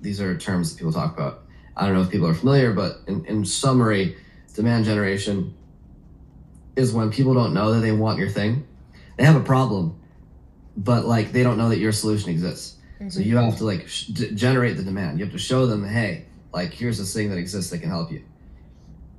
[0.01, 1.45] These are terms that people talk about.
[1.75, 4.15] I don't know if people are familiar, but in, in summary,
[4.53, 5.55] demand generation
[6.79, 8.65] is when people don't know that they want your thing.
[9.17, 9.99] They have a problem,
[10.77, 12.77] but like they don't know that your solution exists.
[12.95, 13.09] Mm-hmm.
[13.09, 15.19] So you have to like sh- generate the demand.
[15.19, 18.11] You have to show them, hey, like here's this thing that exists that can help
[18.11, 18.23] you.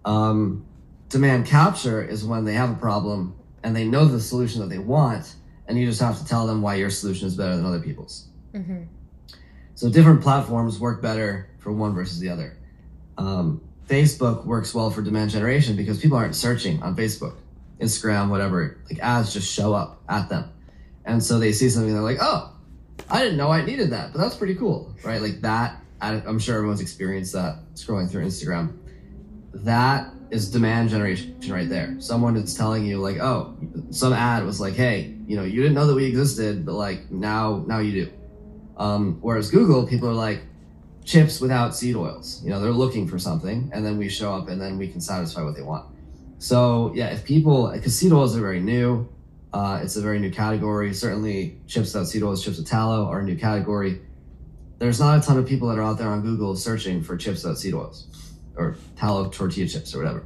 [0.04, 0.64] Um,
[1.10, 4.78] demand capture is when they have a problem and they know the solution that they
[4.78, 5.34] want,
[5.66, 8.26] and you just have to tell them why your solution is better than other people's.
[8.54, 8.84] Mm-hmm.
[9.74, 12.56] So different platforms work better for one versus the other.
[13.18, 17.36] Um, Facebook works well for demand generation because people aren't searching on Facebook.
[17.80, 20.50] Instagram, whatever, like ads just show up at them.
[21.04, 22.52] And so they see something, they're like, oh,
[23.08, 25.20] I didn't know I needed that, but that's pretty cool, right?
[25.20, 28.76] Like that, I'm sure everyone's experienced that scrolling through Instagram.
[29.52, 31.96] That is demand generation right there.
[31.98, 33.56] Someone is telling you like, oh,
[33.90, 37.10] some ad was like, hey, you know, you didn't know that we existed, but like
[37.10, 38.12] now, now you do.
[38.76, 40.42] Um, whereas Google, people are like,
[41.04, 42.40] chips without seed oils.
[42.44, 45.00] You know, they're looking for something, and then we show up, and then we can
[45.00, 45.86] satisfy what they want.
[46.40, 49.06] So yeah, if people, because seed oils are very new,
[49.52, 50.94] uh, it's a very new category.
[50.94, 54.00] Certainly, chips without seed oils, chips with tallow are a new category.
[54.78, 57.44] There's not a ton of people that are out there on Google searching for chips
[57.44, 58.06] without seed oils
[58.56, 60.24] or tallow tortilla chips or whatever.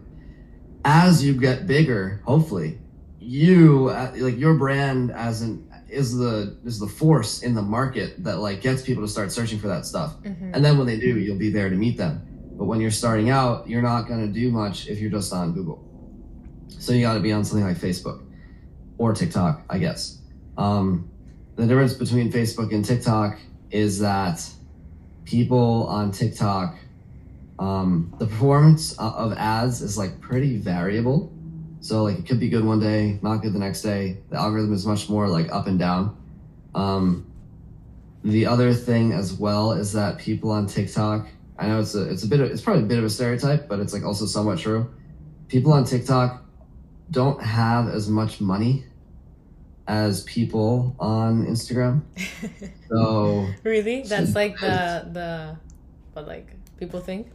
[0.84, 2.78] As you get bigger, hopefully,
[3.18, 8.22] you uh, like your brand as an is the is the force in the market
[8.22, 10.14] that like gets people to start searching for that stuff.
[10.22, 10.52] Mm-hmm.
[10.54, 12.24] And then when they do, you'll be there to meet them.
[12.56, 15.54] But when you're starting out, you're not going to do much if you're just on
[15.54, 15.90] Google.
[16.68, 18.22] So you got to be on something like Facebook
[18.98, 20.18] or TikTok, I guess.
[20.56, 21.10] Um,
[21.56, 23.38] the difference between Facebook and TikTok
[23.70, 24.44] is that
[25.24, 26.76] people on TikTok,
[27.58, 31.32] um, the performance of ads is like pretty variable.
[31.80, 34.18] So like it could be good one day, not good the next day.
[34.30, 36.16] The algorithm is much more like up and down.
[36.74, 37.30] Um,
[38.24, 42.24] the other thing as well is that people on TikTok, I know it's a it's
[42.24, 44.58] a bit of, it's probably a bit of a stereotype, but it's like also somewhat
[44.58, 44.92] true.
[45.48, 46.43] People on TikTok
[47.10, 48.84] don't have as much money
[49.86, 52.02] as people on Instagram.
[52.88, 55.56] so really, that's like the the
[56.12, 57.28] what like people think.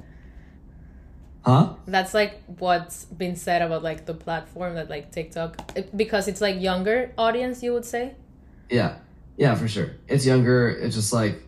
[1.46, 1.76] Huh?
[1.88, 6.60] That's like what's been said about like the platform that like TikTok because it's like
[6.60, 7.64] younger audience.
[7.64, 8.16] You would say.
[8.70, 8.98] Yeah,
[9.38, 9.92] yeah, for sure.
[10.08, 10.70] It's younger.
[10.70, 11.42] It's just like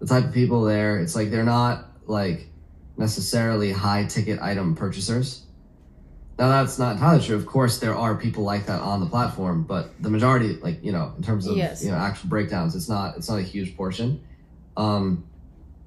[0.00, 0.98] the type of people there.
[1.00, 2.48] It's like they're not like
[2.96, 5.45] necessarily high ticket item purchasers.
[6.38, 7.36] Now that's not entirely true.
[7.36, 10.92] Of course, there are people like that on the platform, but the majority, like you
[10.92, 11.82] know, in terms of yes.
[11.82, 14.22] you know actual breakdowns, it's not it's not a huge portion.
[14.76, 15.26] Um,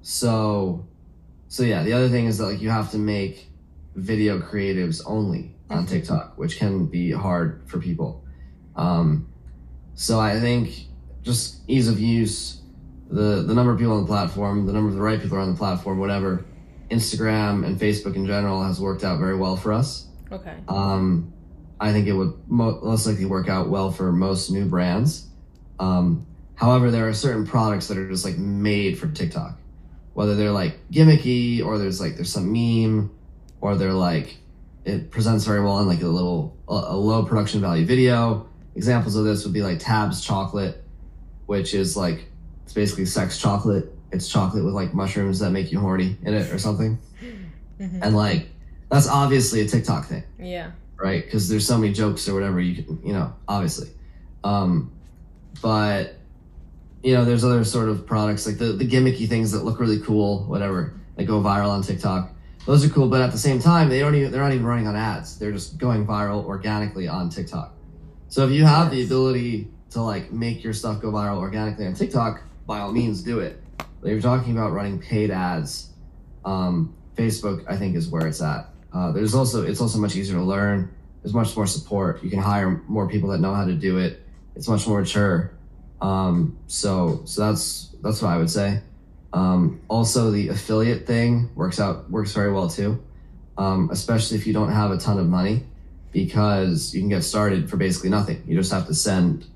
[0.02, 0.88] so,
[1.46, 1.84] so yeah.
[1.84, 3.46] The other thing is that like you have to make
[3.94, 5.86] video creatives only on mm-hmm.
[5.86, 8.24] TikTok, which can be hard for people.
[8.74, 9.28] Um,
[9.94, 10.86] so I think
[11.22, 12.60] just ease of use,
[13.08, 15.52] the the number of people on the platform, the number of the right people on
[15.52, 16.44] the platform, whatever.
[16.90, 20.08] Instagram and Facebook in general has worked out very well for us.
[20.32, 20.54] Okay.
[20.68, 21.32] Um,
[21.80, 25.26] I think it would mo- most likely work out well for most new brands.
[25.78, 29.58] Um, however, there are certain products that are just like made for TikTok,
[30.14, 33.10] whether they're like gimmicky or there's like there's some meme
[33.60, 34.36] or they're like
[34.84, 38.46] it presents very well in like a little a, a low production value video.
[38.76, 40.82] Examples of this would be like Tabs chocolate,
[41.46, 42.26] which is like
[42.64, 43.92] it's basically sex chocolate.
[44.12, 46.98] It's chocolate with like mushrooms that make you horny in it or something.
[47.80, 48.00] Mhm.
[48.02, 48.48] And like
[48.90, 50.72] that's obviously a TikTok thing yeah.
[50.96, 51.24] right?
[51.24, 53.88] Because there's so many jokes or whatever you can, you know, obviously.
[54.44, 54.92] Um,
[55.62, 56.16] but
[57.02, 60.00] you know, there's other sort of products like the the gimmicky things that look really
[60.00, 62.32] cool, whatever, that go viral on TikTok.
[62.66, 64.86] Those are cool, but at the same time, they don't even they're not even running
[64.86, 65.38] on ads.
[65.38, 67.74] They're just going viral organically on TikTok.
[68.28, 71.94] So if you have the ability to like make your stuff go viral organically on
[71.94, 73.62] TikTok, by all means do it.
[74.00, 75.90] But you're talking about running paid ads,
[76.44, 78.69] um, Facebook I think is where it's at.
[78.92, 80.90] Uh, there's also it's also much easier to learn.
[81.22, 82.22] There's much more support.
[82.22, 84.22] You can hire more people that know how to do it.
[84.56, 85.52] It's much more mature.
[86.00, 88.80] Um, so so that's that's what I would say.
[89.32, 93.00] Um, also, the affiliate thing works out works very well too,
[93.58, 95.64] um, especially if you don't have a ton of money,
[96.10, 98.42] because you can get started for basically nothing.
[98.46, 99.46] You just have to send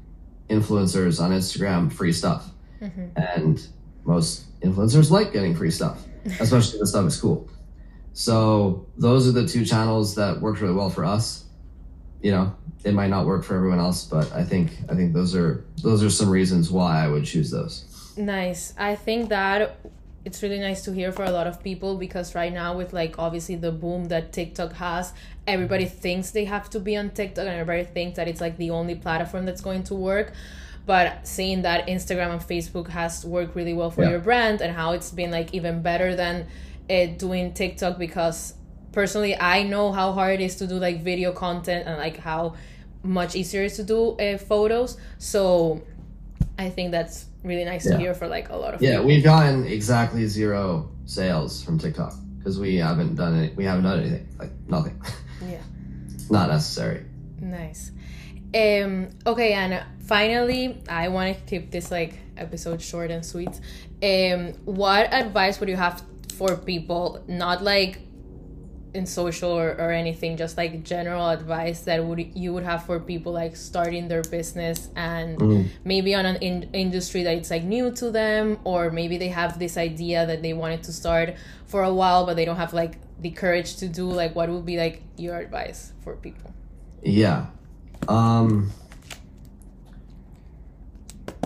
[0.49, 3.11] influencers on Instagram free stuff, Mhm.
[3.17, 3.67] and
[4.05, 6.05] most influencers like getting free stuff,
[6.41, 7.49] especially if the stuff is cool.
[8.15, 11.45] So those are the two channels that worked really well for us.
[12.23, 12.55] You know,
[12.85, 16.03] it might not work for everyone else, but I think I think those are those
[16.03, 17.85] are some reasons why I would choose those.
[18.17, 18.73] Nice.
[18.79, 19.79] I think that
[20.25, 23.19] it's really nice to hear for a lot of people because right now with like
[23.19, 25.13] obviously the boom that TikTok has,
[25.47, 28.71] everybody thinks they have to be on TikTok and everybody thinks that it's like the
[28.71, 30.33] only platform that's going to work.
[30.87, 34.11] But seeing that Instagram and Facebook has worked really well for Yeah.
[34.11, 36.47] your brand and how it's been like even better than
[36.89, 38.55] it doing TikTok because
[38.93, 42.55] personally I know how hard it is to do like video content and like how
[43.03, 44.97] much easier it is to do uh, photos.
[45.19, 45.83] So
[46.59, 49.07] I think that's really nice to hear for like a lot of Yeah, people.
[49.07, 53.57] we've gotten exactly zero sales from TikTok because we haven't done it.
[53.57, 55.01] We haven't done anything, like nothing.
[55.47, 55.61] Yeah.
[56.31, 57.05] Not necessary.
[57.41, 57.91] Nice.
[58.55, 63.51] Um okay, and finally, I want to keep this like episode short and sweet.
[64.03, 66.03] Um what advice would you have
[66.39, 68.01] for people not like
[68.95, 73.01] in social or, or anything just like general advice that would you would have for
[73.01, 75.67] people like starting their business and Mhm.
[75.85, 79.59] maybe on an in- industry that it's like new to them or maybe they have
[79.59, 81.35] this idea that they wanted to start
[81.67, 84.65] for a while but they don't have like the courage to do like what would
[84.67, 86.51] be like your advice for people
[87.03, 87.47] Yeah.
[88.09, 88.71] Um.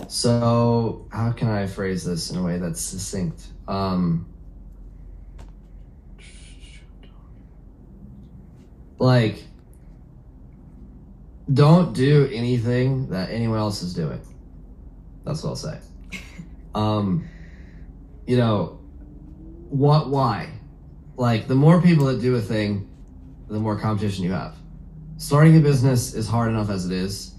[0.07, 3.47] So how can I phrase this in a way that's succinct?
[3.67, 4.25] Um.
[8.99, 9.43] Like,
[11.51, 14.21] don't do anything that anyone else is doing.
[15.25, 15.79] That's what I'll say.
[16.75, 17.27] Um,
[18.27, 18.79] you know,
[19.69, 20.07] what?
[20.09, 20.51] Why?
[21.15, 22.87] Like, the more people that do a thing,
[23.47, 24.55] the more competition you have.
[25.17, 27.33] Starting a business is hard enough as it is.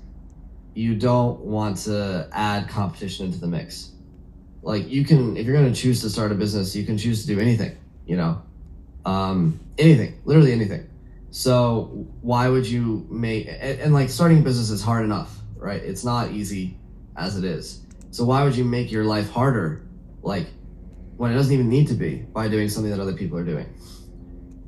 [0.74, 3.92] You don't want to add competition into the mix.
[4.62, 7.24] Like, you can, if you're going to choose to start a business, you can choose
[7.24, 7.78] to do anything.
[8.04, 8.42] You know,
[9.04, 10.89] um, anything, literally anything.
[11.30, 15.82] So why would you make and, and like starting a business is hard enough, right?
[15.82, 16.78] It's not easy
[17.16, 17.82] as it is.
[18.10, 19.86] So why would you make your life harder,
[20.22, 20.48] like
[21.16, 23.72] when it doesn't even need to be, by doing something that other people are doing?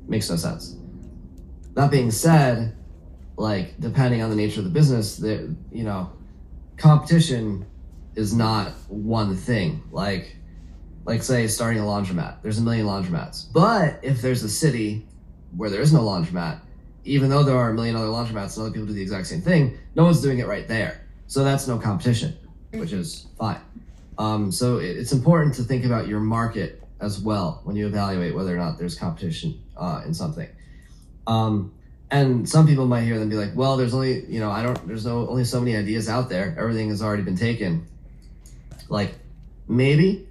[0.07, 0.77] Makes no sense.
[1.73, 2.77] That being said,
[3.35, 6.13] like depending on the nature of the business, there you know,
[6.77, 7.65] competition
[8.15, 9.83] is not one thing.
[9.91, 10.37] Like
[11.05, 12.41] like say starting a laundromat.
[12.41, 13.51] There's a million laundromats.
[13.51, 15.05] But if there's a city
[15.55, 16.59] where there is no laundromat,
[17.05, 19.41] even though there are a million other laundromats and other people do the exact same
[19.41, 21.01] thing, no one's doing it right there.
[21.27, 22.37] So that's no competition,
[22.71, 23.59] which is fine.
[24.17, 28.35] Um, so it, it's important to think about your market as well when you evaluate
[28.35, 30.47] whether or not there's competition uh, in something.
[31.27, 31.73] Um,
[32.11, 34.87] and some people might hear them be like, "Well, there's only you know I don't
[34.87, 36.55] there's no only so many ideas out there.
[36.59, 37.87] Everything has already been taken."
[38.87, 39.15] Like
[39.67, 40.27] maybe,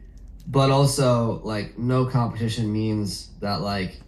[0.47, 4.01] but also like no competition means that like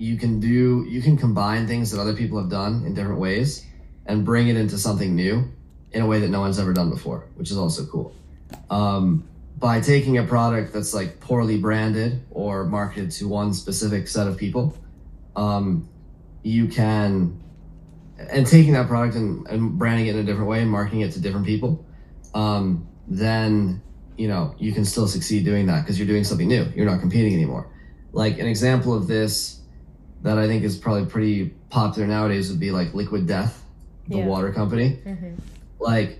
[0.00, 3.66] you can do you can combine things that other people have done in different ways
[4.06, 5.44] and bring it into something new
[5.92, 8.14] in a way that no one's ever done before which is also cool.
[8.70, 9.28] Um,
[9.58, 14.38] by taking a product that's like poorly branded or marketed to one specific set of
[14.38, 14.74] people
[15.36, 15.86] um,
[16.42, 17.38] you can
[18.30, 21.12] and taking that product and, and branding it in a different way and marketing it
[21.12, 21.84] to different people
[22.34, 23.82] um, then
[24.16, 26.66] you know you can still succeed doing that because you're doing something new.
[26.74, 27.70] You're not competing anymore.
[28.12, 29.59] Like an example of this
[30.22, 33.64] that I think is probably pretty popular nowadays would be like Liquid Death,
[34.08, 34.26] the Yeah.
[34.26, 34.98] water company.
[35.04, 35.34] mm-hmm.
[35.78, 36.18] Like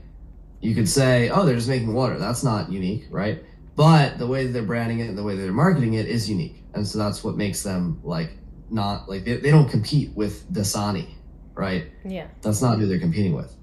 [0.61, 2.19] you could say, oh, they're just making water.
[2.19, 3.43] That's not unique, right?
[3.77, 6.29] but the way that they're branding it and the way that they're marketing it is
[6.29, 8.33] unique, and so that's what makes them like
[8.69, 11.07] not like they, they don't compete with Dasani,
[11.55, 11.87] right?
[12.05, 12.27] Yeah.
[12.43, 13.55] That's not who they're competing with.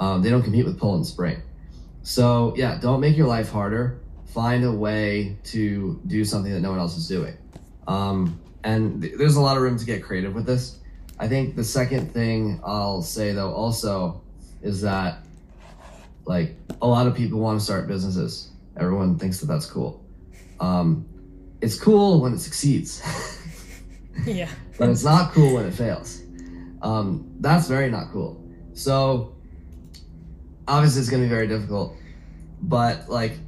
[0.00, 1.42] Um, they don't compete with Poland Spring.
[2.02, 4.00] So yeah, don't make your life harder.
[4.32, 7.34] Find a way to do something that no one else is doing.
[7.86, 10.78] Um, and th- there's a lot of room to get creative with this.
[11.18, 14.22] I think the second thing I'll say though also
[14.62, 15.18] is that
[16.26, 18.50] like a lot of people want to start businesses.
[18.76, 20.04] Everyone thinks that that's cool.
[20.60, 21.06] Um,
[21.60, 23.02] it's cool when it succeeds.
[24.26, 24.48] Yeah.
[24.76, 26.22] but it's not cool when it fails.
[26.82, 28.44] Um, that's very not cool.
[28.74, 29.36] So
[30.66, 31.94] obviously it's going to be very difficult,
[32.60, 33.38] but like,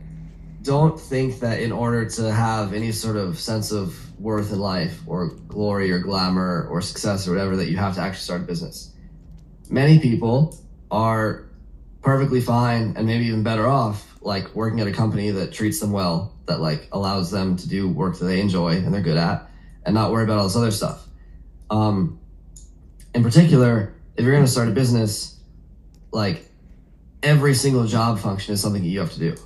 [0.63, 5.01] don't think that in order to have any sort of sense of worth in life
[5.07, 8.45] or glory or glamour or success or whatever that you have to actually start a
[8.45, 8.95] business.
[9.71, 10.59] Many people
[10.91, 11.49] are
[12.03, 15.93] perfectly fine and maybe even better off like working at a company that treats them
[15.93, 19.49] well, that like allows them to do work that they enjoy and they're good at
[19.85, 21.07] and not worry about all this other stuff.
[21.71, 22.21] Um,
[23.15, 25.41] in particular, if you're going to start a business,
[26.13, 26.47] like
[27.23, 29.37] every single job function is something that you have to do.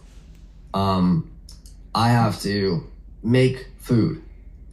[0.74, 1.30] Um,
[1.94, 2.86] I have to
[3.22, 4.22] make food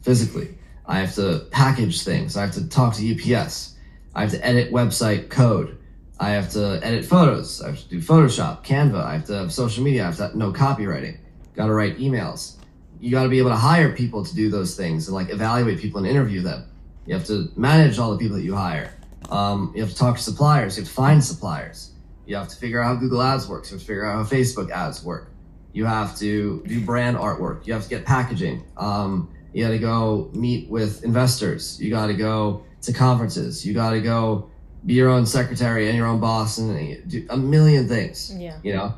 [0.02, 0.58] physically.
[0.84, 2.36] I have to package things.
[2.36, 3.76] I have to talk to UPS.
[4.14, 5.78] I have to edit website code.
[6.20, 7.62] I have to edit photos.
[7.62, 9.02] I have to do Photoshop, Canva.
[9.02, 10.02] I have to have social media.
[10.02, 11.16] I have to know copywriting.
[11.54, 12.56] Got to write emails
[13.02, 15.80] you got to be able to hire people to do those things and like evaluate
[15.80, 16.64] people and interview them.
[17.04, 18.94] You have to manage all the people that you hire.
[19.28, 20.76] Um, you have to talk to suppliers.
[20.76, 21.90] You have to find suppliers.
[22.26, 23.70] You have to figure out how Google Ads works.
[23.70, 25.31] You have to figure out how Facebook ads work.
[25.72, 27.66] You have to do brand artwork.
[27.66, 28.64] You have to get packaging.
[28.76, 31.80] Um, you got to go meet with investors.
[31.80, 33.64] You got to go to conferences.
[33.66, 34.50] You got to go
[34.84, 38.34] be your own secretary and your own boss and do a million things.
[38.36, 38.58] Yeah.
[38.62, 38.94] You know,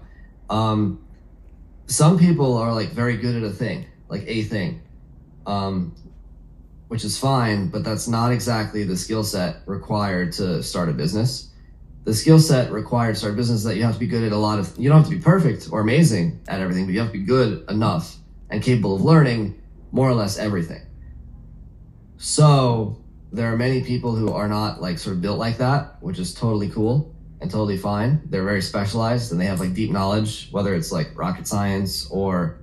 [0.50, 1.04] um,
[1.86, 4.82] some people are like very good at a thing like a thing,
[5.46, 5.94] um,
[6.88, 11.50] which is fine, but that's not exactly the skill set required to start a business.
[12.04, 14.32] The skill set required to start a business that you have to be good at
[14.32, 17.00] a lot of, you don't have to be perfect or amazing at everything, but you
[17.00, 18.16] have to be good enough
[18.50, 20.82] and capable of learning more or less everything.
[22.18, 23.02] So
[23.32, 26.34] there are many people who are not like sort of built like that, which is
[26.34, 28.20] totally cool and totally fine.
[28.26, 32.60] They're very specialized and they have like deep knowledge, whether it's like rocket science or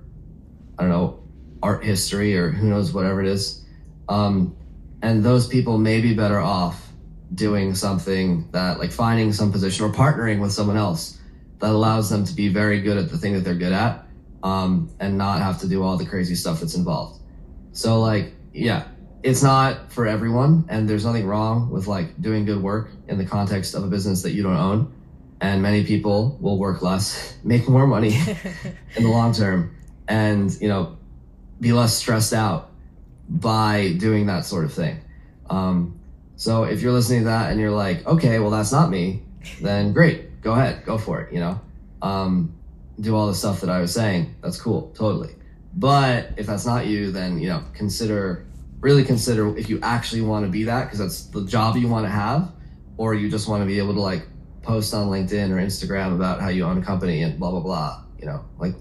[0.78, 1.22] I don't know,
[1.62, 3.64] art history or who knows whatever it is.
[4.08, 4.56] Um,
[5.02, 6.91] and those people may be better off
[7.34, 11.18] doing something that like finding some position or partnering with someone else
[11.60, 14.04] that allows them to be very good at the thing that they're good at
[14.42, 17.20] um, and not have to do all the crazy stuff that's involved.
[17.72, 18.84] So like, yeah,
[19.22, 23.24] it's not for everyone and there's nothing wrong with like doing good work in the
[23.24, 24.92] context of a business that you don't own.
[25.40, 28.14] And many people will work less, make more money
[28.96, 29.76] in the long term
[30.08, 30.98] and, you know,
[31.60, 32.70] be less stressed out
[33.28, 35.00] by doing that sort of thing.
[35.48, 36.00] Um,
[36.42, 39.22] so if you're listening to that and you're like, okay, well, that's not me,
[39.60, 41.60] then great, go ahead, go for it, you know?
[42.02, 42.52] Um,
[43.00, 44.34] do all the stuff that I was saying.
[44.42, 45.36] That's cool, totally.
[45.76, 48.44] But if that's not you, then, you know, consider,
[48.80, 52.06] really consider if you actually want to be that, because that's the job you want
[52.06, 52.50] to have,
[52.96, 54.26] or you just want to be able to like
[54.62, 58.02] post on LinkedIn or Instagram about how you own a company and blah, blah, blah,
[58.18, 58.74] you know, like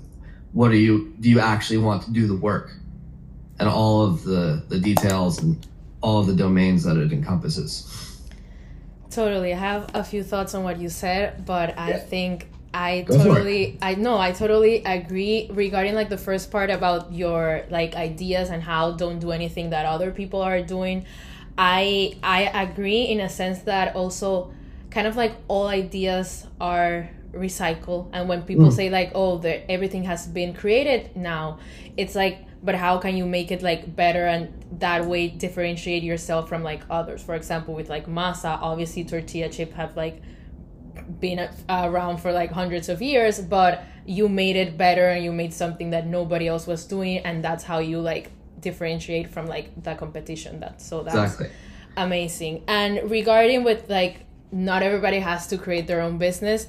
[0.53, 2.71] what do you do you actually want to do the work
[3.59, 5.63] and all of the the details and
[6.01, 7.87] all the domains that it encompasses.
[9.09, 9.53] Totally.
[9.53, 11.97] I have a few thoughts on what you said but i Yeah.
[11.97, 17.11] think i Go totally i know i totally agree regarding like the first part about
[17.11, 21.05] your like ideas and how don't do anything that other people are doing.
[21.57, 24.53] I i agree in a sense that also
[24.89, 28.07] kind of like all ideas are recycle.
[28.13, 28.73] And when people Mm.
[28.73, 31.59] say like oh the everything has been created now
[31.97, 36.47] it's like but how can you make it like better and that way differentiate yourself
[36.49, 37.23] from like others?
[37.23, 40.21] For example with like masa obviously tortilla chip have like
[41.19, 45.53] been around for like hundreds of years but you made it better and you made
[45.53, 48.29] something that nobody else was doing and that's how you like
[48.59, 50.59] differentiate from like the competition.
[50.59, 51.49] That so that's exactly.
[51.97, 52.63] amazing.
[52.67, 56.67] And regarding with like not everybody has to create their own business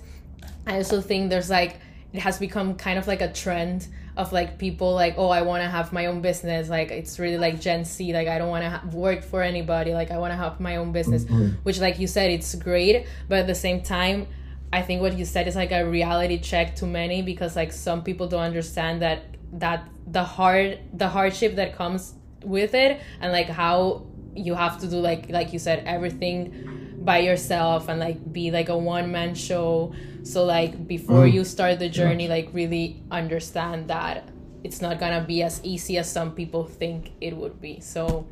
[0.66, 1.80] i also think there's like
[2.12, 5.62] it has become kind of like a trend of like people like oh i want
[5.62, 6.68] to have my own business.
[6.68, 9.94] Like it's really like gen z like i don't want to ha- work for anybody.
[9.94, 11.56] Like i want to have my own business mm-hmm.
[11.62, 14.26] which like you said it's great but at the same time
[14.72, 18.02] i think what you said is like a reality check to many because like some
[18.02, 23.48] people don't understand that that the hard the hardship that comes with it and like
[23.48, 24.04] how
[24.34, 28.68] you have to do like like you said everything by yourself and like be like
[28.68, 29.92] a one man show
[30.22, 31.32] so like before Mm.
[31.32, 34.28] you start the journey like really understand that
[34.64, 37.80] it's not gonna be as easy as some people think it would be.
[37.80, 38.26] So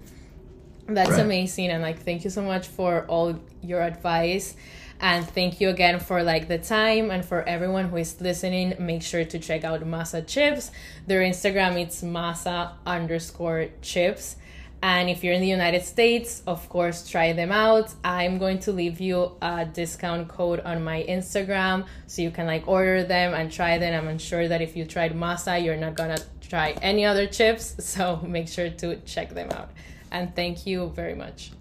[0.87, 1.21] that's right.
[1.21, 4.55] amazing and like thank you so much for all your advice
[5.01, 9.03] and thank you again for like the time and for everyone who is listening make
[9.03, 10.71] sure to check out masa chips
[11.07, 14.37] their instagram it's masa underscore chips
[14.83, 17.93] and if you're in the United States, of course, try them out.
[18.03, 22.67] I'm going to leave you a discount code on my Instagram so you can like
[22.67, 24.09] order them and try them.
[24.09, 27.77] I'm sure that if you tried masa, you're not gonna try any other chips.
[27.91, 29.71] So make sure to check them out.
[30.11, 31.53] And thank you very much.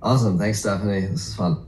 [0.00, 0.38] Awesome.
[0.38, 1.06] Thanks, Stephanie.
[1.06, 1.66] This is fun.